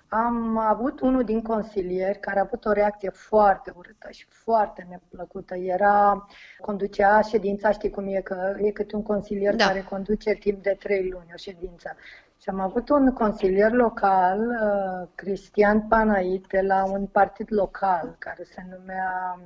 am 0.09 0.59
avut 0.59 1.01
unul 1.01 1.25
din 1.25 1.43
consilieri 1.43 2.19
care 2.19 2.39
a 2.39 2.43
avut 2.43 2.65
o 2.65 2.73
reacție 2.73 3.11
foarte 3.11 3.73
urâtă 3.77 4.11
și 4.11 4.27
foarte 4.29 4.87
neplăcută. 4.91 5.55
Era, 5.57 6.27
conducea 6.61 7.21
ședința, 7.21 7.71
știi 7.71 7.91
cum 7.91 8.07
e, 8.07 8.21
că 8.21 8.55
e 8.59 8.71
câte 8.71 8.97
un 8.97 9.03
consilier 9.03 9.55
da. 9.55 9.67
care 9.67 9.81
conduce 9.81 10.33
timp 10.33 10.63
de 10.63 10.77
trei 10.79 11.09
luni 11.09 11.31
o 11.33 11.37
ședință 11.37 11.97
Și 12.43 12.49
am 12.49 12.61
avut 12.61 12.89
un 12.89 13.13
consilier 13.13 13.73
local, 13.73 14.39
uh, 14.39 15.09
Cristian 15.15 15.89
Panait, 15.89 16.47
de 16.47 16.61
la 16.61 16.85
un 16.85 17.07
partid 17.07 17.47
local 17.51 18.17
care 18.19 18.43
se 18.43 18.65
numea 18.71 19.39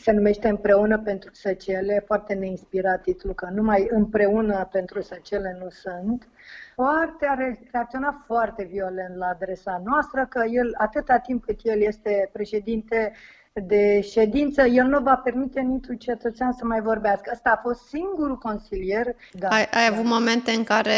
se 0.00 0.12
numește 0.12 0.48
Împreună 0.48 0.98
pentru 0.98 1.30
Săcele, 1.34 2.02
foarte 2.06 2.34
neinspirat 2.34 3.00
titlul, 3.02 3.34
că 3.34 3.48
numai 3.54 3.86
împreună 3.90 4.68
pentru 4.72 5.00
Săcele 5.00 5.56
nu 5.62 5.68
sunt. 5.68 6.28
Foarte, 6.74 7.26
a 7.26 7.34
reacționat 7.72 8.14
foarte 8.26 8.64
violent 8.64 9.16
la 9.16 9.26
adresa 9.26 9.82
noastră, 9.84 10.26
că 10.28 10.44
el, 10.50 10.74
atâta 10.76 11.18
timp 11.18 11.44
cât 11.44 11.58
el 11.62 11.80
este 11.80 12.30
președinte 12.32 13.12
de 13.52 14.00
ședință, 14.00 14.62
el 14.62 14.86
nu 14.86 15.00
va 15.00 15.16
permite 15.16 15.60
niciun 15.60 15.96
cetățean 15.96 16.52
să 16.52 16.64
mai 16.64 16.80
vorbească. 16.80 17.30
Asta 17.32 17.50
a 17.50 17.60
fost 17.62 17.80
singurul 17.88 18.36
consilier. 18.36 19.06
Da, 19.32 19.48
ai, 19.48 19.68
ai 19.72 19.88
da. 19.88 19.94
avut 19.94 20.04
momente 20.04 20.50
în 20.50 20.64
care 20.64 20.92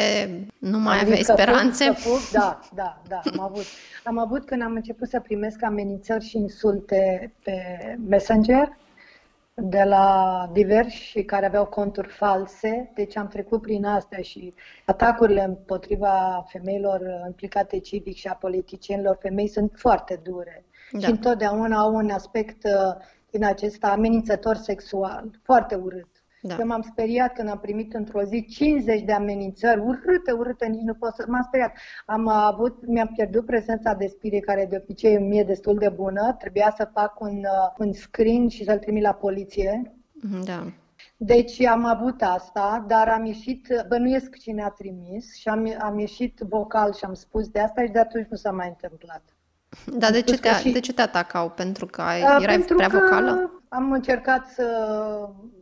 nu 0.59 0.78
mai 0.78 0.99
am 0.99 1.04
aveai 1.04 1.23
speranțe? 1.23 1.90
Fug, 1.90 2.30
da, 2.32 2.61
da, 2.75 3.02
da, 3.09 3.21
am 3.32 3.40
avut. 3.40 3.64
Am 4.04 4.18
avut 4.18 4.47
când 4.47 4.62
am 4.62 4.75
început 4.75 5.09
să 5.09 5.21
primesc 5.21 5.62
amenințări 5.62 6.25
și 6.25 6.37
insulte 6.37 7.32
pe 7.42 7.56
Messenger 8.09 8.76
de 9.54 9.82
la 9.82 10.49
diversi 10.52 11.25
care 11.25 11.47
aveau 11.47 11.66
conturi 11.66 12.09
false, 12.09 12.90
deci 12.94 13.16
am 13.16 13.28
trecut 13.28 13.62
prin 13.62 13.85
astea 13.85 14.21
și 14.21 14.54
atacurile 14.85 15.42
împotriva 15.42 16.44
femeilor 16.49 17.00
implicate 17.26 17.78
civic 17.78 18.16
și 18.16 18.26
a 18.28 18.35
politicienilor 18.35 19.18
femei 19.21 19.49
sunt 19.49 19.73
foarte 19.76 20.21
dure 20.23 20.64
da. 20.92 20.99
și 20.99 21.11
întotdeauna 21.11 21.78
au 21.78 21.94
un 21.94 22.11
aspect 22.11 22.64
uh, 22.64 23.04
din 23.30 23.44
acesta 23.44 23.88
amenințător 23.88 24.56
sexual, 24.56 25.30
foarte 25.42 25.75
urât. 25.75 26.08
Da. 26.44 26.56
Eu 26.58 26.66
m-am 26.66 26.82
speriat 26.82 27.32
când 27.32 27.49
am 27.49 27.58
primit 27.58 27.94
într-o 27.94 28.22
zi 28.22 28.46
50 28.46 29.02
de 29.02 29.12
amenințări, 29.12 29.80
urâte, 29.80 30.32
urâte, 30.32 30.66
nici 30.66 30.82
nu 30.82 30.94
pot 30.94 31.14
să... 31.14 31.25
M-am 31.28 31.42
speriat. 31.42 31.72
Am 32.06 32.28
avut, 32.28 32.87
mi-am 32.87 33.12
pierdut 33.14 33.46
prezența 33.46 33.94
de 33.94 34.06
spirit, 34.06 34.44
care 34.44 34.66
de 34.70 34.80
obicei 34.82 35.18
mi 35.18 35.38
e 35.38 35.44
destul 35.44 35.78
de 35.78 35.88
bună. 35.88 36.34
Trebuia 36.38 36.75
să 36.76 36.90
fac 36.92 37.20
un, 37.20 37.37
uh, 37.37 37.75
un 37.78 37.92
screen 37.92 38.49
și 38.49 38.64
să-l 38.64 38.78
trimit 38.78 39.02
la 39.02 39.12
poliție. 39.12 39.92
Da. 40.44 40.72
Deci 41.16 41.64
am 41.64 41.84
avut 41.84 42.22
asta, 42.22 42.84
dar 42.87 43.08
am 43.08 43.25
ieșit, 43.25 43.84
bănuiesc 43.88 44.38
cine 44.38 44.62
a 44.62 44.68
trimis 44.68 45.34
și 45.34 45.49
am, 45.49 45.76
am 45.80 45.99
ieșit 45.99 46.38
vocal 46.38 46.92
și 46.94 47.04
am 47.04 47.14
spus 47.14 47.49
de 47.49 47.61
asta 47.61 47.84
și 47.84 47.90
de 47.90 47.99
atunci 47.99 48.26
nu 48.26 48.37
s-a 48.37 48.50
mai 48.50 48.68
întâmplat. 48.68 49.22
Dar 49.86 50.10
de 50.10 50.20
ce, 50.20 50.38
te, 50.38 50.48
și... 50.48 50.72
de 50.72 50.80
ce 50.80 50.92
te 50.92 51.02
atacau? 51.02 51.50
Pentru 51.50 51.86
că 51.86 52.02
ai, 52.02 52.22
uh, 52.22 52.36
erai 52.40 52.56
pentru 52.56 52.76
prea 52.76 52.88
vocală? 52.88 53.62
am 53.68 53.92
încercat 53.92 54.46
să 54.46 54.66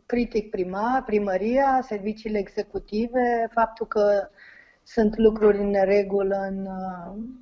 critic 0.05 0.49
prima, 0.49 1.03
primăria, 1.05 1.79
serviciile 1.87 2.37
executive, 2.37 3.47
faptul 3.51 3.87
că 3.87 4.29
sunt 4.83 5.17
lucruri 5.17 5.57
în 5.57 5.69
neregulă 5.69 6.47
în, 6.49 6.67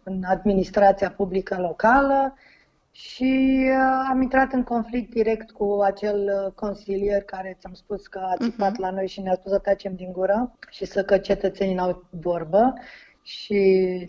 în 0.03 0.23
administrația 0.23 1.11
publică 1.11 1.57
locală 1.59 2.33
și 2.91 3.65
uh, 3.69 4.07
am 4.09 4.21
intrat 4.21 4.53
în 4.53 4.63
conflict 4.63 5.11
direct 5.13 5.51
cu 5.51 5.79
acel 5.83 6.51
consilier 6.55 7.23
care 7.23 7.57
ți-am 7.59 7.73
spus 7.73 8.07
că 8.07 8.19
a 8.19 8.43
țipat 8.43 8.71
uh-huh. 8.71 8.79
la 8.79 8.89
noi 8.89 9.07
și 9.07 9.21
ne-a 9.21 9.35
spus 9.35 9.51
să 9.51 9.57
tacem 9.57 9.95
din 9.95 10.11
gură 10.11 10.57
și 10.69 10.85
să 10.85 11.03
că 11.03 11.17
cetățenii 11.17 11.75
n-au 11.75 12.03
vorbă 12.09 12.73
și 13.29 13.61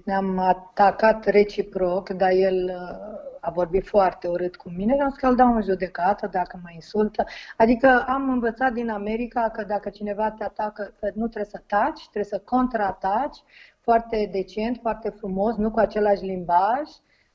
ne-am 0.04 0.38
atacat 0.38 1.24
reciproc, 1.24 2.08
dar 2.08 2.30
el 2.30 2.64
uh, 2.64 3.38
a 3.40 3.50
vorbit 3.50 3.86
foarte 3.86 4.28
urât 4.28 4.56
cu 4.56 4.70
mine 4.76 4.94
și 4.94 5.00
am 5.00 5.08
zis 5.08 5.18
că 5.18 5.26
îl 5.26 5.34
dau 5.34 5.54
în 5.54 5.62
judecată 5.62 6.28
dacă 6.32 6.60
mă 6.62 6.70
insultă. 6.74 7.24
Adică 7.56 8.04
am 8.06 8.30
învățat 8.30 8.72
din 8.72 8.90
America 8.90 9.50
că 9.52 9.64
dacă 9.64 9.90
cineva 9.90 10.30
te 10.30 10.44
atacă, 10.44 10.92
nu 11.00 11.26
trebuie 11.28 11.50
să 11.50 11.62
taci, 11.66 12.00
trebuie 12.00 12.24
să 12.24 12.42
contraataci 12.44 13.38
foarte 13.80 14.28
decent, 14.32 14.78
foarte 14.80 15.08
frumos, 15.08 15.56
nu 15.56 15.70
cu 15.70 15.78
același 15.78 16.24
limbaj, 16.24 16.88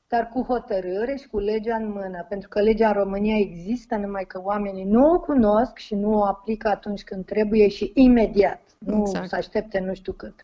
dar 0.08 0.28
cu 0.28 0.42
hotărâre 0.42 1.16
și 1.16 1.28
cu 1.28 1.38
legea 1.38 1.76
în 1.76 1.90
mână. 1.90 2.26
Pentru 2.28 2.48
că 2.48 2.60
legea 2.60 2.88
în 2.88 2.94
România 2.94 3.36
există, 3.36 3.96
numai 3.96 4.24
că 4.24 4.40
oamenii 4.44 4.84
nu 4.84 5.10
o 5.10 5.20
cunosc 5.20 5.76
și 5.76 5.94
nu 5.94 6.14
o 6.14 6.24
aplică 6.24 6.68
atunci 6.68 7.04
când 7.04 7.24
trebuie 7.24 7.68
și 7.68 7.92
imediat. 7.94 8.60
Nu 8.78 9.00
exact. 9.00 9.28
să 9.28 9.36
aștepte 9.36 9.78
nu 9.78 9.94
știu 9.94 10.12
cât. 10.12 10.34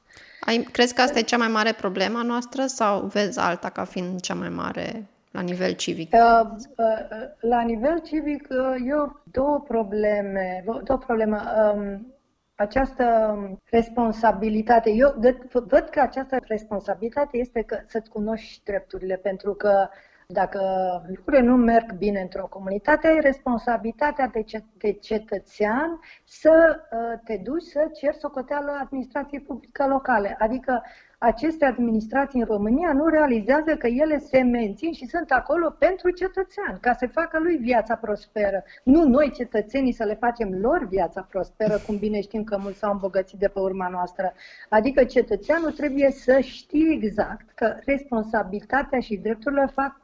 Ai, 0.47 0.67
crezi 0.73 0.95
că 0.95 1.01
asta 1.01 1.19
e 1.19 1.23
cea 1.23 1.37
mai 1.37 1.49
mare 1.49 1.73
problemă 1.73 2.19
a 2.19 2.23
noastră 2.23 2.67
sau 2.67 3.01
vezi 3.01 3.39
alta 3.39 3.69
ca 3.69 3.85
fiind 3.85 4.21
cea 4.21 4.35
mai 4.35 4.49
mare 4.49 5.07
la 5.31 5.41
nivel 5.41 5.73
civic? 5.73 6.13
Uh, 6.13 6.51
uh, 6.77 6.87
la 7.41 7.61
nivel 7.61 8.01
civic, 8.01 8.49
uh, 8.51 8.75
eu 8.87 9.23
două 9.31 9.65
probleme. 9.69 10.65
Două 10.85 10.99
probleme. 10.99 11.41
Um, 11.75 12.07
această 12.55 13.37
responsabilitate, 13.71 14.91
eu 14.91 15.15
văd 15.53 15.89
că 15.91 16.01
această 16.01 16.39
responsabilitate 16.47 17.39
este 17.39 17.63
că 17.63 17.79
să-ți 17.87 18.11
cunoști 18.11 18.63
drepturile, 18.65 19.17
pentru 19.17 19.55
că 19.55 19.89
dacă 20.27 20.61
lucrurile 21.09 21.43
nu 21.43 21.57
merg 21.57 21.93
bine 21.93 22.21
într-o 22.21 22.47
comunitate, 22.47 23.07
ai 23.07 23.21
responsabilitatea 23.21 24.27
de, 24.27 24.43
cet- 24.43 24.79
de 24.79 24.93
cetățean 24.93 26.01
să 26.25 26.81
uh, 26.93 27.21
te 27.25 27.37
duci 27.37 27.63
să 27.63 27.91
ceri 27.95 28.17
socoteală 28.17 28.79
administrației 28.81 29.41
publică 29.41 29.87
locale. 29.87 30.37
Adică 30.39 30.83
aceste 31.25 31.65
administrații 31.65 32.41
în 32.41 32.47
România 32.47 32.93
nu 32.93 33.07
realizează 33.07 33.77
că 33.77 33.87
ele 33.87 34.19
se 34.19 34.43
mențin 34.43 34.93
și 34.93 35.07
sunt 35.07 35.31
acolo 35.31 35.71
pentru 35.71 36.11
cetățean, 36.11 36.79
ca 36.81 36.93
să 36.93 37.07
facă 37.07 37.39
lui 37.39 37.57
viața 37.57 37.95
prosperă. 37.97 38.63
Nu 38.85 39.05
noi, 39.05 39.31
cetățenii, 39.31 39.93
să 39.93 40.05
le 40.05 40.15
facem 40.15 40.59
lor 40.61 40.87
viața 40.89 41.27
prosperă, 41.31 41.79
cum 41.87 41.97
bine 41.97 42.21
știm 42.21 42.45
că 42.45 42.59
mulți 42.59 42.79
s-au 42.79 42.93
îmbogățit 42.93 43.39
de 43.39 43.49
pe 43.49 43.61
urma 43.61 43.89
noastră. 43.89 44.33
Adică 44.69 45.05
cetățeanul 45.05 45.73
trebuie 45.73 46.11
să 46.11 46.39
știe 46.41 46.93
exact 46.93 47.51
că 47.55 47.77
responsabilitatea 47.85 49.01
și 49.01 49.17
drepturile 49.17 49.67
fac 49.73 50.01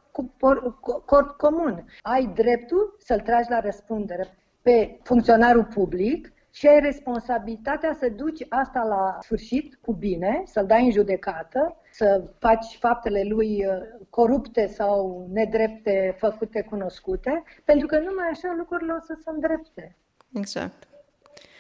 corp 1.05 1.37
comun. 1.37 1.85
Ai 2.03 2.31
dreptul 2.35 2.97
să-l 2.99 3.21
tragi 3.21 3.51
la 3.51 3.61
răspundere 3.61 4.37
pe 4.63 4.99
funcționarul 5.03 5.65
public 5.65 6.33
și 6.51 6.67
ai 6.67 6.81
responsabilitatea 6.81 7.97
să 7.99 8.09
duci 8.09 8.47
asta 8.49 8.83
la 8.83 9.19
sfârșit 9.21 9.79
cu 9.83 9.93
bine, 9.93 10.43
să-l 10.45 10.67
dai 10.67 10.85
în 10.85 10.91
judecată, 10.91 11.77
să 11.91 12.31
faci 12.39 12.77
faptele 12.81 13.23
lui 13.23 13.67
uh, 13.67 13.73
corupte 14.11 14.67
sau 14.67 15.27
nedrepte 15.33 16.17
făcute 16.19 16.63
cunoscute, 16.63 17.43
pentru 17.65 17.87
că 17.87 17.99
numai 17.99 18.29
așa 18.31 18.55
lucrurile 18.57 18.93
o 18.93 19.01
să 19.01 19.19
se 19.25 19.31
îndrepte. 19.31 19.97
Exact. 20.35 20.89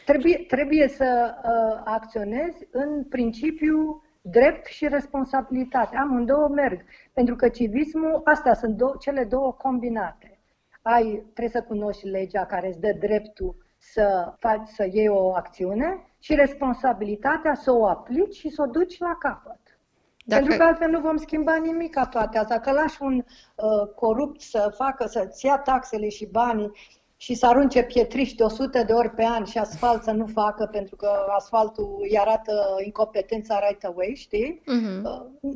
Trebuie, 0.05 0.45
trebuie 0.49 0.89
să 0.89 1.35
uh, 1.35 1.83
acționezi 1.85 2.69
în 2.71 3.05
principiu 3.05 4.03
drept 4.31 4.67
și 4.67 4.89
responsabilitate. 4.89 5.97
Amândouă 5.97 6.49
merg. 6.49 6.85
Pentru 7.13 7.37
că 7.37 7.49
civismul, 7.49 8.21
astea 8.25 8.55
sunt 8.55 8.77
dou- 8.77 8.97
cele 8.99 9.25
două 9.25 9.53
combinate. 9.53 10.39
Ai, 10.83 11.05
trebuie 11.35 11.63
să 11.63 11.69
cunoști 11.69 12.07
legea 12.07 12.47
care 12.47 12.69
îți 12.69 12.81
dă 12.81 12.93
dreptul 12.93 13.57
să 13.79 14.35
faci, 14.39 14.69
să 14.69 14.89
iei 14.93 15.09
o 15.09 15.35
acțiune 15.35 16.07
și 16.19 16.35
responsabilitatea 16.35 17.55
să 17.55 17.73
o 17.73 17.87
aplici 17.87 18.35
și 18.35 18.49
să 18.49 18.63
o 18.63 18.67
duci 18.67 18.99
la 18.99 19.17
capăt. 19.19 19.61
Dacă... 20.25 20.43
Pentru 20.43 20.59
că 20.59 20.65
altfel 20.65 20.91
nu 20.91 21.01
vom 21.01 21.17
schimba 21.17 21.57
nimic 21.57 21.95
ca 21.95 22.07
toate 22.07 22.39
astea. 22.39 22.61
Că 22.61 22.71
lași 22.71 23.03
un 23.03 23.17
uh, 23.17 23.89
corupt 23.95 24.41
să 24.41 24.75
facă, 24.77 25.07
să-ți 25.07 25.47
ia 25.47 25.59
taxele 25.59 26.09
și 26.09 26.27
banii 26.27 26.73
și 27.21 27.35
să 27.35 27.47
arunce 27.47 27.83
pietriști 27.83 28.37
de 28.37 28.43
100 28.43 28.83
de 28.83 28.93
ori 28.93 29.11
pe 29.11 29.25
an 29.25 29.45
și 29.45 29.59
asfalt 29.59 30.03
să 30.03 30.11
nu 30.11 30.27
facă 30.27 30.69
pentru 30.73 30.97
că 30.97 31.11
asfaltul 31.37 31.99
îi 32.01 32.19
arată 32.19 32.77
incompetența 32.85 33.59
right 33.69 33.85
away, 33.85 34.13
știi? 34.17 34.61
Uh-huh. 34.61 35.03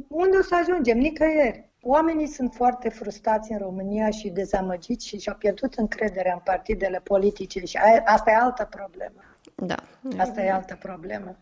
Unde 0.09 0.37
o 0.37 0.43
să 0.43 0.55
ajungem? 0.61 0.99
Nicăieri. 0.99 1.71
Oamenii 1.83 2.27
sunt 2.27 2.55
foarte 2.55 2.89
frustrați 2.89 3.53
în 3.53 3.59
România 3.59 4.11
și 4.11 4.29
dezamăgiți 4.29 5.07
și 5.07 5.19
și-au 5.19 5.37
pierdut 5.37 5.75
încrederea 5.75 6.33
în 6.33 6.41
partidele 6.45 7.01
politice 7.05 7.61
și 7.65 7.79
asta 8.05 8.31
e 8.31 8.35
altă 8.35 8.69
problemă. 8.71 9.21
Da. 9.55 9.77
Asta 10.19 10.43
e 10.43 10.51
altă 10.51 10.77
problemă. 10.81 11.37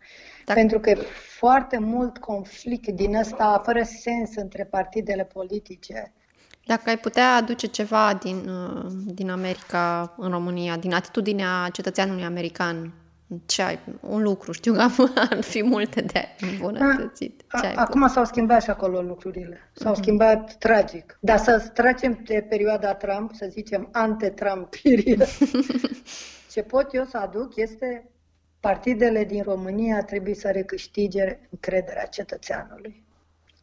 Dacă... 0.44 0.58
Pentru 0.58 0.80
că 0.80 0.90
e 0.90 0.94
foarte 1.38 1.78
mult 1.78 2.18
conflict 2.18 2.88
din 2.88 3.14
ăsta 3.14 3.60
fără 3.64 3.82
sens 3.82 4.36
între 4.36 4.64
partidele 4.64 5.24
politice. 5.24 6.12
Dacă 6.66 6.82
ai 6.88 6.98
putea 6.98 7.34
aduce 7.34 7.66
ceva 7.66 8.14
din, 8.22 8.48
uh, 8.48 8.90
din 9.04 9.30
America 9.30 10.14
în 10.16 10.30
România, 10.30 10.76
din 10.76 10.94
atitudinea 10.94 11.68
cetățeanului 11.72 12.24
american, 12.24 12.92
ce 13.46 13.62
ai, 13.62 13.78
un 14.00 14.22
lucru, 14.22 14.52
știu 14.52 14.72
că 14.72 14.80
ar 15.30 15.42
fi 15.42 15.62
multe 15.62 16.00
de 16.00 16.28
îmbunătățit. 16.40 17.42
Ce 17.60 17.66
ai 17.66 17.74
Acum 17.74 18.08
s-au 18.08 18.24
schimbat 18.24 18.62
și 18.62 18.70
acolo 18.70 19.00
lucrurile. 19.00 19.70
S-au 19.72 19.92
uh-huh. 19.92 19.96
schimbat 19.96 20.54
tragic. 20.54 21.18
Dar 21.20 21.38
să 21.38 21.70
tragem 21.74 22.20
de 22.24 22.46
perioada 22.48 22.94
Trump, 22.94 23.34
să 23.34 23.46
zicem 23.50 23.88
ante-Trump 23.92 24.76
period, 24.82 25.28
ce 26.52 26.62
pot 26.62 26.94
eu 26.94 27.04
să 27.04 27.16
aduc 27.16 27.56
este 27.56 28.10
partidele 28.60 29.24
din 29.24 29.42
România 29.42 30.02
trebuie 30.02 30.34
să 30.34 30.48
recâștige 30.50 31.38
încrederea 31.50 32.04
cetățeanului. 32.04 33.04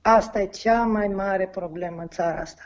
Asta 0.02 0.42
e 0.42 0.46
cea 0.46 0.84
mai 0.84 1.08
mare 1.08 1.48
problemă 1.48 2.02
în 2.02 2.08
țara 2.08 2.40
asta. 2.40 2.62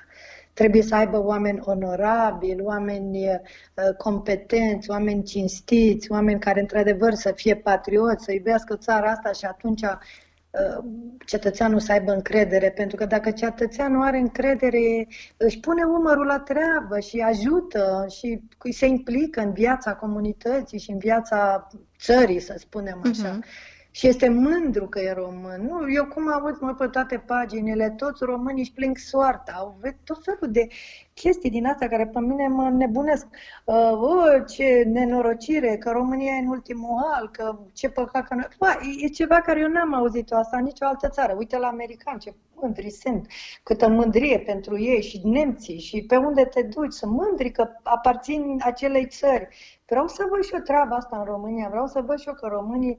Trebuie 0.61 0.81
să 0.81 0.95
aibă 0.95 1.23
oameni 1.23 1.59
onorabili, 1.61 2.61
oameni 2.61 3.27
uh, 3.27 3.95
competenți, 3.97 4.89
oameni 4.89 5.23
cinstiți, 5.23 6.11
oameni 6.11 6.39
care 6.39 6.59
într-adevăr 6.59 7.13
să 7.13 7.31
fie 7.35 7.55
patrioți, 7.55 8.23
să 8.23 8.31
iubească 8.31 8.75
țara 8.75 9.11
asta 9.11 9.31
și 9.31 9.45
atunci 9.45 9.81
uh, 9.81 10.83
cetățeanul 11.25 11.79
să 11.79 11.91
aibă 11.91 12.11
încredere, 12.11 12.71
pentru 12.71 12.95
că 12.95 13.05
dacă 13.05 13.31
cetățeanul 13.31 14.03
are 14.03 14.17
încredere, 14.17 15.07
își 15.37 15.59
pune 15.59 15.83
umărul 15.83 16.25
la 16.25 16.39
treabă 16.39 16.99
și 16.99 17.19
ajută 17.19 18.05
și 18.09 18.41
se 18.71 18.85
implică 18.85 19.41
în 19.41 19.53
viața 19.53 19.95
comunității 19.95 20.79
și 20.79 20.91
în 20.91 20.97
viața 20.97 21.67
țării, 21.99 22.39
să 22.39 22.55
spunem 22.57 23.01
așa. 23.03 23.39
Uh-huh 23.39 23.70
și 23.91 24.07
este 24.07 24.29
mândru 24.29 24.87
că 24.87 24.99
e 24.99 25.11
român. 25.11 25.61
Nu, 25.61 25.91
eu 25.91 26.05
cum 26.05 26.31
am 26.31 26.41
văzut 26.41 26.61
mă, 26.61 26.73
pe 26.73 26.87
toate 26.87 27.17
paginile, 27.17 27.89
toți 27.89 28.23
românii 28.23 28.61
își 28.61 28.73
plâng 28.73 28.97
soarta, 28.97 29.51
au 29.51 29.79
tot 30.03 30.23
felul 30.23 30.51
de 30.51 30.67
chestii 31.13 31.49
din 31.49 31.65
astea 31.65 31.87
care 31.87 32.07
pe 32.07 32.19
mine 32.19 32.47
mă 32.47 32.69
nebunesc. 32.69 33.27
Uh, 33.65 33.91
oh, 33.91 34.43
ce 34.47 34.83
nenorocire, 34.87 35.77
că 35.77 35.91
România 35.91 36.33
e 36.35 36.41
în 36.41 36.47
ultimul 36.47 37.01
hal, 37.03 37.29
că 37.29 37.59
ce 37.73 37.89
păcat 37.89 38.27
că 38.27 38.35
nu... 38.35 38.41
Ba, 38.59 38.79
e 39.01 39.07
ceva 39.07 39.41
care 39.41 39.59
eu 39.59 39.67
n-am 39.67 39.93
auzit-o 39.93 40.35
asta 40.35 40.57
în 40.57 40.63
nicio 40.63 40.85
altă 40.85 41.09
țară. 41.09 41.35
Uite 41.37 41.57
la 41.57 41.67
americani, 41.67 42.19
ce 42.19 42.33
mândri 42.61 42.89
sunt, 42.89 43.27
câtă 43.63 43.87
mândrie 43.87 44.39
pentru 44.39 44.79
ei 44.79 45.01
și 45.01 45.21
nemții 45.23 45.79
și 45.79 46.03
pe 46.07 46.15
unde 46.15 46.43
te 46.43 46.61
duci, 46.61 46.91
sunt 46.91 47.11
mândri 47.11 47.51
că 47.51 47.69
aparțin 47.83 48.57
acelei 48.63 49.07
țări. 49.07 49.47
Vreau 49.85 50.07
să 50.07 50.25
văd 50.29 50.43
și 50.43 50.53
eu 50.53 50.59
treaba 50.59 50.95
asta 50.95 51.17
în 51.17 51.23
România, 51.23 51.67
vreau 51.69 51.87
să 51.87 52.01
văd 52.01 52.19
și 52.19 52.27
eu 52.27 52.33
că 52.33 52.47
românii, 52.47 52.97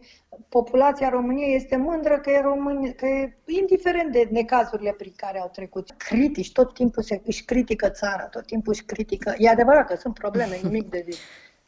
populația 0.49 1.09
României 1.09 1.55
este 1.55 1.77
mândră 1.77 2.19
că 2.19 2.31
e 2.31 2.41
român, 2.41 2.93
că 2.93 3.07
e, 3.07 3.37
indiferent 3.47 4.13
de 4.13 4.29
necazurile 4.31 4.93
prin 4.93 5.13
care 5.17 5.41
au 5.41 5.49
trecut. 5.53 5.91
Critici, 5.91 6.53
tot 6.53 6.75
timpul 6.75 7.03
se, 7.03 7.23
își 7.25 7.45
critică 7.45 7.89
țara, 8.03 8.23
tot 8.23 8.47
timpul 8.47 8.73
își 8.73 8.85
critică. 8.85 9.35
E 9.39 9.49
adevărat 9.49 9.87
că 9.87 9.97
sunt 9.97 10.15
probleme, 10.15 10.61
nimic 10.63 10.91
de 10.91 11.05
zis. 11.11 11.19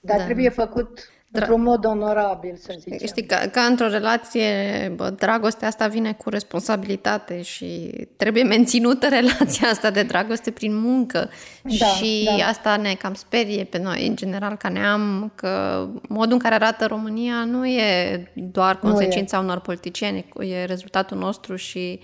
Dar 0.00 0.18
da. 0.20 0.24
trebuie 0.24 0.48
făcut 0.48 1.08
într-un 1.40 1.62
mod 1.62 1.84
onorabil, 1.84 2.56
să 2.56 2.74
zicem. 2.78 3.06
Știi, 3.06 3.26
ca, 3.26 3.36
ca 3.36 3.60
într-o 3.60 3.88
relație, 3.88 4.48
bă, 4.94 5.10
dragostea 5.10 5.68
asta 5.68 5.86
vine 5.86 6.12
cu 6.12 6.28
responsabilitate 6.28 7.42
și 7.42 7.90
trebuie 8.16 8.42
menținută 8.42 9.08
relația 9.08 9.68
asta 9.68 9.90
de 9.90 10.02
dragoste 10.02 10.50
prin 10.50 10.76
muncă. 10.76 11.30
Da, 11.62 11.86
și 11.86 12.30
da. 12.38 12.46
asta 12.46 12.76
ne 12.76 12.94
cam 12.94 13.14
sperie 13.14 13.64
pe 13.64 13.78
noi, 13.78 14.06
în 14.06 14.16
general, 14.16 14.56
ca 14.56 14.68
neam, 14.68 15.32
că 15.34 15.84
modul 16.08 16.32
în 16.32 16.38
care 16.38 16.54
arată 16.54 16.86
România 16.86 17.44
nu 17.44 17.66
e 17.66 18.22
doar 18.34 18.78
consecința 18.78 19.36
e. 19.36 19.40
unor 19.40 19.60
politicieni, 19.60 20.26
e 20.38 20.64
rezultatul 20.64 21.18
nostru 21.18 21.56
și 21.56 22.00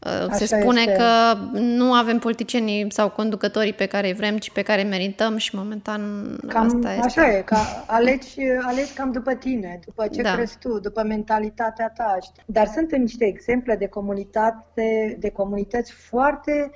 Așa 0.00 0.34
Se 0.34 0.46
spune 0.46 0.80
este. 0.80 0.92
că 0.92 1.34
nu 1.58 1.92
avem 1.92 2.18
politicienii 2.18 2.92
sau 2.92 3.10
conducătorii 3.10 3.72
pe 3.72 3.86
care 3.86 4.06
îi 4.06 4.14
vrem, 4.14 4.38
ci 4.38 4.50
pe 4.50 4.62
care 4.62 4.82
merитăm 4.82 5.36
și 5.36 5.56
momentan 5.56 6.00
cam, 6.48 6.64
asta 6.64 6.92
este. 6.92 7.20
Așa 7.20 7.36
e, 7.36 7.42
ca 7.42 7.84
alegi, 7.86 8.40
alegi 8.66 8.92
cam 8.92 9.12
după 9.12 9.34
tine, 9.34 9.80
după 9.84 10.06
ce 10.06 10.22
da. 10.22 10.34
crezi 10.34 10.58
tu, 10.58 10.78
după 10.80 11.02
mentalitatea 11.02 11.92
ta. 11.96 12.18
Dar 12.46 12.66
sunt 12.66 12.96
niște 12.96 13.24
exemple 13.24 13.76
de 13.76 13.86
comunitate, 13.86 15.16
de 15.18 15.30
comunități 15.30 15.92
foarte, 15.92 16.70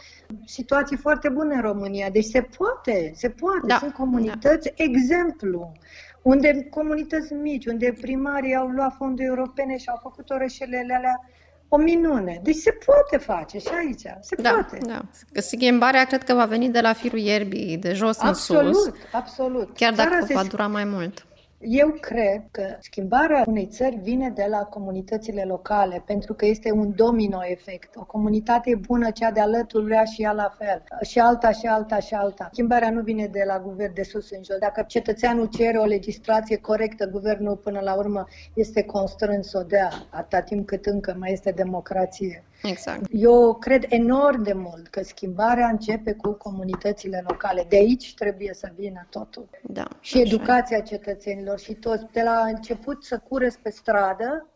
situații 0.44 0.96
foarte 0.96 1.28
bune 1.28 1.54
în 1.54 1.60
România. 1.60 2.10
Deci 2.10 2.24
se 2.24 2.42
poate, 2.56 3.12
se 3.14 3.28
poate. 3.28 3.66
Da. 3.66 3.76
Sunt 3.78 3.92
comunități 3.92 4.72
da. 4.76 4.84
exemplu 4.84 5.72
unde 6.22 6.66
comunități 6.70 7.32
mici, 7.32 7.66
unde 7.66 7.94
primarii 8.00 8.54
au 8.54 8.66
luat 8.66 8.94
fonduri 8.96 9.28
europene 9.28 9.76
și 9.76 9.88
au 9.88 9.98
făcut 10.02 10.30
orășelele 10.30 10.94
alea 10.94 11.20
o 11.74 11.76
minune. 11.76 12.40
Deci 12.42 12.56
se 12.56 12.70
poate 12.70 13.16
face 13.16 13.58
și 13.58 13.68
aici. 13.78 14.02
Se 14.20 14.34
da, 14.42 14.50
poate. 14.50 14.78
Da. 14.86 15.02
Schimbarea 15.40 16.04
cred 16.04 16.24
că 16.24 16.34
va 16.34 16.44
veni 16.44 16.68
de 16.68 16.80
la 16.80 16.92
firul 16.92 17.18
ierbii, 17.18 17.76
de 17.76 17.92
jos 17.92 18.18
absolut, 18.18 18.66
în 18.66 18.72
sus. 18.72 18.86
Absolut, 18.86 19.08
absolut. 19.12 19.76
Chiar 19.76 19.94
dacă 19.94 20.26
va 20.34 20.42
dura 20.42 20.66
mai 20.66 20.84
mult. 20.84 21.26
Eu 21.64 21.88
cred 22.00 22.42
că 22.50 22.76
schimbarea 22.80 23.44
unei 23.46 23.66
țări 23.66 23.96
vine 23.96 24.30
de 24.30 24.46
la 24.48 24.58
comunitățile 24.58 25.44
locale, 25.44 26.02
pentru 26.06 26.34
că 26.34 26.46
este 26.46 26.72
un 26.72 26.92
domino 26.94 27.38
efect. 27.44 27.96
O 27.96 28.04
comunitate 28.04 28.74
bună, 28.86 29.10
cea 29.10 29.30
de 29.30 29.40
alături 29.40 29.84
vrea 29.84 30.04
și 30.04 30.22
ea 30.22 30.32
la 30.32 30.54
fel. 30.58 30.82
Și 31.02 31.18
alta, 31.18 31.52
și 31.52 31.66
alta, 31.66 31.98
și 31.98 32.14
alta. 32.14 32.48
Schimbarea 32.52 32.90
nu 32.90 33.02
vine 33.02 33.26
de 33.26 33.42
la 33.46 33.60
guvern 33.60 33.94
de 33.94 34.02
sus 34.02 34.30
în 34.30 34.42
jos. 34.44 34.58
Dacă 34.58 34.84
cetățeanul 34.86 35.46
cere 35.46 35.78
o 35.78 35.84
legislație 35.84 36.56
corectă, 36.56 37.06
guvernul 37.06 37.56
până 37.56 37.80
la 37.80 37.94
urmă 37.94 38.26
este 38.54 38.82
constrâns 38.82 39.48
să 39.48 39.58
o 39.58 39.62
dea, 39.62 39.90
atâta 40.10 40.40
timp 40.40 40.66
cât 40.66 40.86
încă 40.86 41.16
mai 41.18 41.32
este 41.32 41.50
democrație. 41.50 42.44
Exact. 42.62 43.04
Eu 43.10 43.54
cred 43.54 43.84
enorm 43.88 44.42
de 44.42 44.52
mult 44.52 44.88
că 44.88 45.02
schimbarea 45.02 45.68
începe 45.68 46.12
cu 46.12 46.32
comunitățile 46.32 47.24
locale. 47.28 47.66
De 47.68 47.76
aici 47.76 48.14
trebuie 48.14 48.54
să 48.54 48.72
vină 48.76 49.06
totul. 49.10 49.48
Da, 49.62 49.88
și 50.00 50.20
educația 50.20 50.76
e. 50.76 50.82
cetățenilor 50.82 51.58
și 51.58 51.74
toți. 51.74 52.04
De 52.12 52.22
la 52.22 52.44
început 52.46 53.04
să 53.04 53.18
cureți 53.18 53.58
pe 53.58 53.70
stradă 53.70 54.46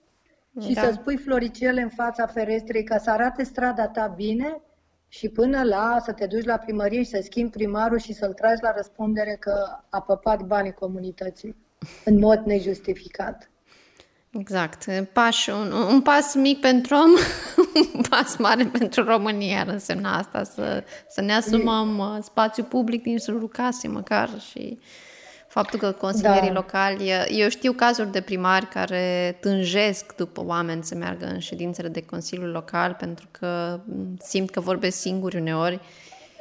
și 0.60 0.72
da. 0.72 0.82
să-ți 0.82 0.98
pui 0.98 1.16
floricele 1.16 1.80
în 1.80 1.88
fața 1.88 2.26
ferestrei 2.26 2.84
ca 2.84 2.98
să 2.98 3.10
arate 3.10 3.42
strada 3.42 3.88
ta 3.88 4.06
bine 4.06 4.60
și 5.08 5.28
până 5.28 5.62
la 5.62 5.98
să 6.04 6.12
te 6.12 6.26
duci 6.26 6.44
la 6.44 6.56
primărie 6.58 7.02
și 7.02 7.10
să 7.10 7.20
schimbi 7.22 7.50
primarul 7.50 7.98
și 7.98 8.12
să-l 8.12 8.32
tragi 8.32 8.62
la 8.62 8.72
răspundere 8.76 9.36
că 9.40 9.80
a 9.88 10.00
păpat 10.00 10.42
banii 10.42 10.72
comunității 10.72 11.56
în 12.04 12.18
mod 12.18 12.38
nejustificat. 12.44 13.50
Exact. 14.38 14.84
Paș, 15.12 15.46
un, 15.46 15.72
un 15.72 16.00
pas 16.00 16.34
mic 16.34 16.60
pentru 16.60 16.94
om, 16.94 17.10
un 17.94 18.02
pas 18.08 18.36
mare 18.36 18.64
pentru 18.64 19.04
România 19.04 19.60
ar 19.60 19.68
însemna 19.68 20.16
asta, 20.18 20.42
să, 20.44 20.84
să 21.08 21.20
ne 21.20 21.32
asumăm 21.32 21.98
uh, 21.98 22.18
spațiu 22.22 22.62
public 22.62 23.02
din 23.02 23.18
jurul 23.18 23.48
casei 23.48 23.90
măcar 23.90 24.30
și 24.50 24.78
faptul 25.48 25.78
că 25.78 25.92
consilierii 25.92 26.48
da. 26.48 26.54
locali, 26.54 27.10
eu 27.28 27.48
știu 27.48 27.72
cazuri 27.72 28.12
de 28.12 28.20
primari 28.20 28.66
care 28.66 29.36
tânjesc 29.40 30.14
după 30.16 30.44
oameni 30.44 30.84
să 30.84 30.94
meargă 30.94 31.26
în 31.26 31.38
ședințele 31.38 31.88
de 31.88 32.02
Consiliul 32.02 32.50
Local 32.50 32.96
pentru 32.98 33.26
că 33.30 33.80
simt 34.18 34.50
că 34.50 34.60
vorbesc 34.60 34.98
singuri 34.98 35.36
uneori 35.36 35.80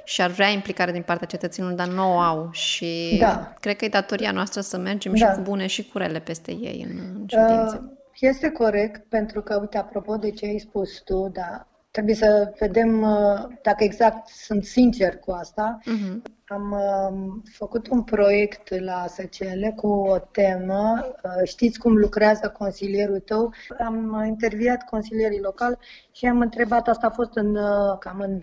și 0.05 0.21
ar 0.21 0.29
vrea 0.29 0.47
implicare 0.47 0.91
din 0.91 1.01
partea 1.01 1.27
cetățenilor, 1.27 1.75
dar 1.75 1.87
nu 1.87 2.15
o 2.15 2.17
au. 2.17 2.49
Și 2.51 3.17
da. 3.19 3.53
cred 3.59 3.75
că 3.75 3.85
e 3.85 3.89
datoria 3.89 4.31
noastră 4.31 4.61
să 4.61 4.77
mergem 4.77 5.13
da. 5.15 5.17
și 5.17 5.35
cu 5.35 5.41
bune 5.41 5.67
și 5.67 5.89
cu 5.89 5.97
rele 5.97 6.19
peste 6.19 6.51
ei 6.51 6.85
în, 6.89 6.97
în 6.97 7.25
ședințe. 7.27 7.77
Uh, 7.83 7.93
este 8.19 8.49
corect, 8.49 9.09
pentru 9.09 9.41
că, 9.41 9.57
uite, 9.59 9.77
apropo 9.77 10.15
de 10.15 10.31
ce 10.31 10.45
ai 10.45 10.59
spus 10.59 11.01
tu, 11.01 11.29
da, 11.33 11.67
trebuie 11.91 12.15
să 12.15 12.53
vedem 12.59 13.01
uh, 13.01 13.57
dacă 13.61 13.83
exact 13.83 14.27
sunt 14.27 14.63
sincer 14.63 15.17
cu 15.17 15.31
asta. 15.31 15.79
Uh-huh. 15.81 16.33
Am 16.47 16.71
uh, 16.71 17.41
făcut 17.51 17.87
un 17.87 18.03
proiect 18.03 18.79
la 18.79 19.05
SCL 19.07 19.65
cu 19.75 19.87
o 19.87 20.17
temă. 20.17 21.05
Uh, 21.23 21.31
știți 21.43 21.79
cum 21.79 21.97
lucrează 21.97 22.49
consilierul 22.49 23.19
tău? 23.19 23.53
Am 23.85 24.23
interviat 24.27 24.83
consilierii 24.83 25.41
locali 25.41 25.77
și 26.11 26.25
am 26.25 26.39
întrebat, 26.39 26.87
asta 26.87 27.07
a 27.07 27.09
fost 27.09 27.35
în, 27.35 27.55
uh, 27.55 27.97
cam 27.99 28.19
în 28.19 28.39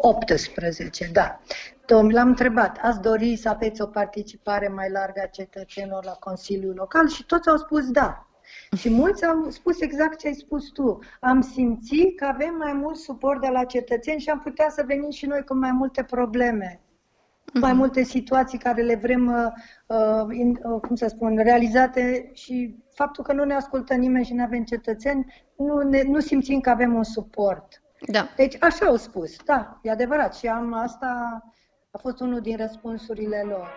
2018, 0.00 1.10
da. 1.12 1.40
L-am 1.86 2.28
întrebat, 2.28 2.78
ați 2.82 3.00
dori 3.00 3.36
să 3.36 3.48
aveți 3.48 3.82
o 3.82 3.86
participare 3.86 4.68
mai 4.68 4.90
largă 4.90 5.20
a 5.24 5.26
cetățenilor 5.26 6.04
la 6.04 6.12
Consiliul 6.12 6.74
Local? 6.74 7.08
Și 7.08 7.26
toți 7.26 7.48
au 7.48 7.56
spus 7.56 7.90
da. 7.90 8.28
Și 8.76 8.90
mulți 8.90 9.24
au 9.24 9.50
spus 9.50 9.80
exact 9.80 10.18
ce 10.18 10.26
ai 10.26 10.34
spus 10.34 10.68
tu. 10.68 10.98
Am 11.20 11.40
simțit 11.40 12.18
că 12.18 12.24
avem 12.24 12.54
mai 12.58 12.72
mult 12.72 12.96
suport 12.96 13.40
de 13.40 13.48
la 13.48 13.64
cetățeni 13.64 14.20
și 14.20 14.30
am 14.30 14.38
putea 14.38 14.68
să 14.68 14.84
venim 14.86 15.10
și 15.10 15.26
noi 15.26 15.44
cu 15.44 15.54
mai 15.54 15.70
multe 15.70 16.02
probleme, 16.02 16.80
uh-huh. 16.80 17.60
mai 17.60 17.72
multe 17.72 18.02
situații 18.02 18.58
care 18.58 18.82
le 18.82 18.94
vrem, 18.94 19.26
uh, 19.26 19.96
uh, 19.98 20.36
in, 20.36 20.58
uh, 20.62 20.80
cum 20.80 20.96
să 20.96 21.06
spun, 21.08 21.36
realizate 21.36 22.30
și 22.32 22.76
faptul 22.94 23.24
că 23.24 23.32
nu 23.32 23.44
ne 23.44 23.54
ascultă 23.54 23.94
nimeni 23.94 24.24
și 24.24 24.34
nu 24.34 24.42
avem 24.42 24.64
cetățeni, 24.64 25.26
nu, 25.56 25.78
ne, 25.78 26.02
nu 26.02 26.20
simțim 26.20 26.60
că 26.60 26.70
avem 26.70 26.94
un 26.94 27.04
suport. 27.04 27.82
Da. 28.06 28.28
Deci 28.36 28.56
așa 28.60 28.86
au 28.86 28.96
spus, 28.96 29.36
da, 29.44 29.78
e 29.82 29.90
adevărat 29.90 30.36
și 30.36 30.46
am 30.46 30.72
asta 30.72 31.42
a 31.90 31.98
fost 31.98 32.20
unul 32.20 32.40
din 32.40 32.56
răspunsurile 32.56 33.42
lor. 33.46 33.74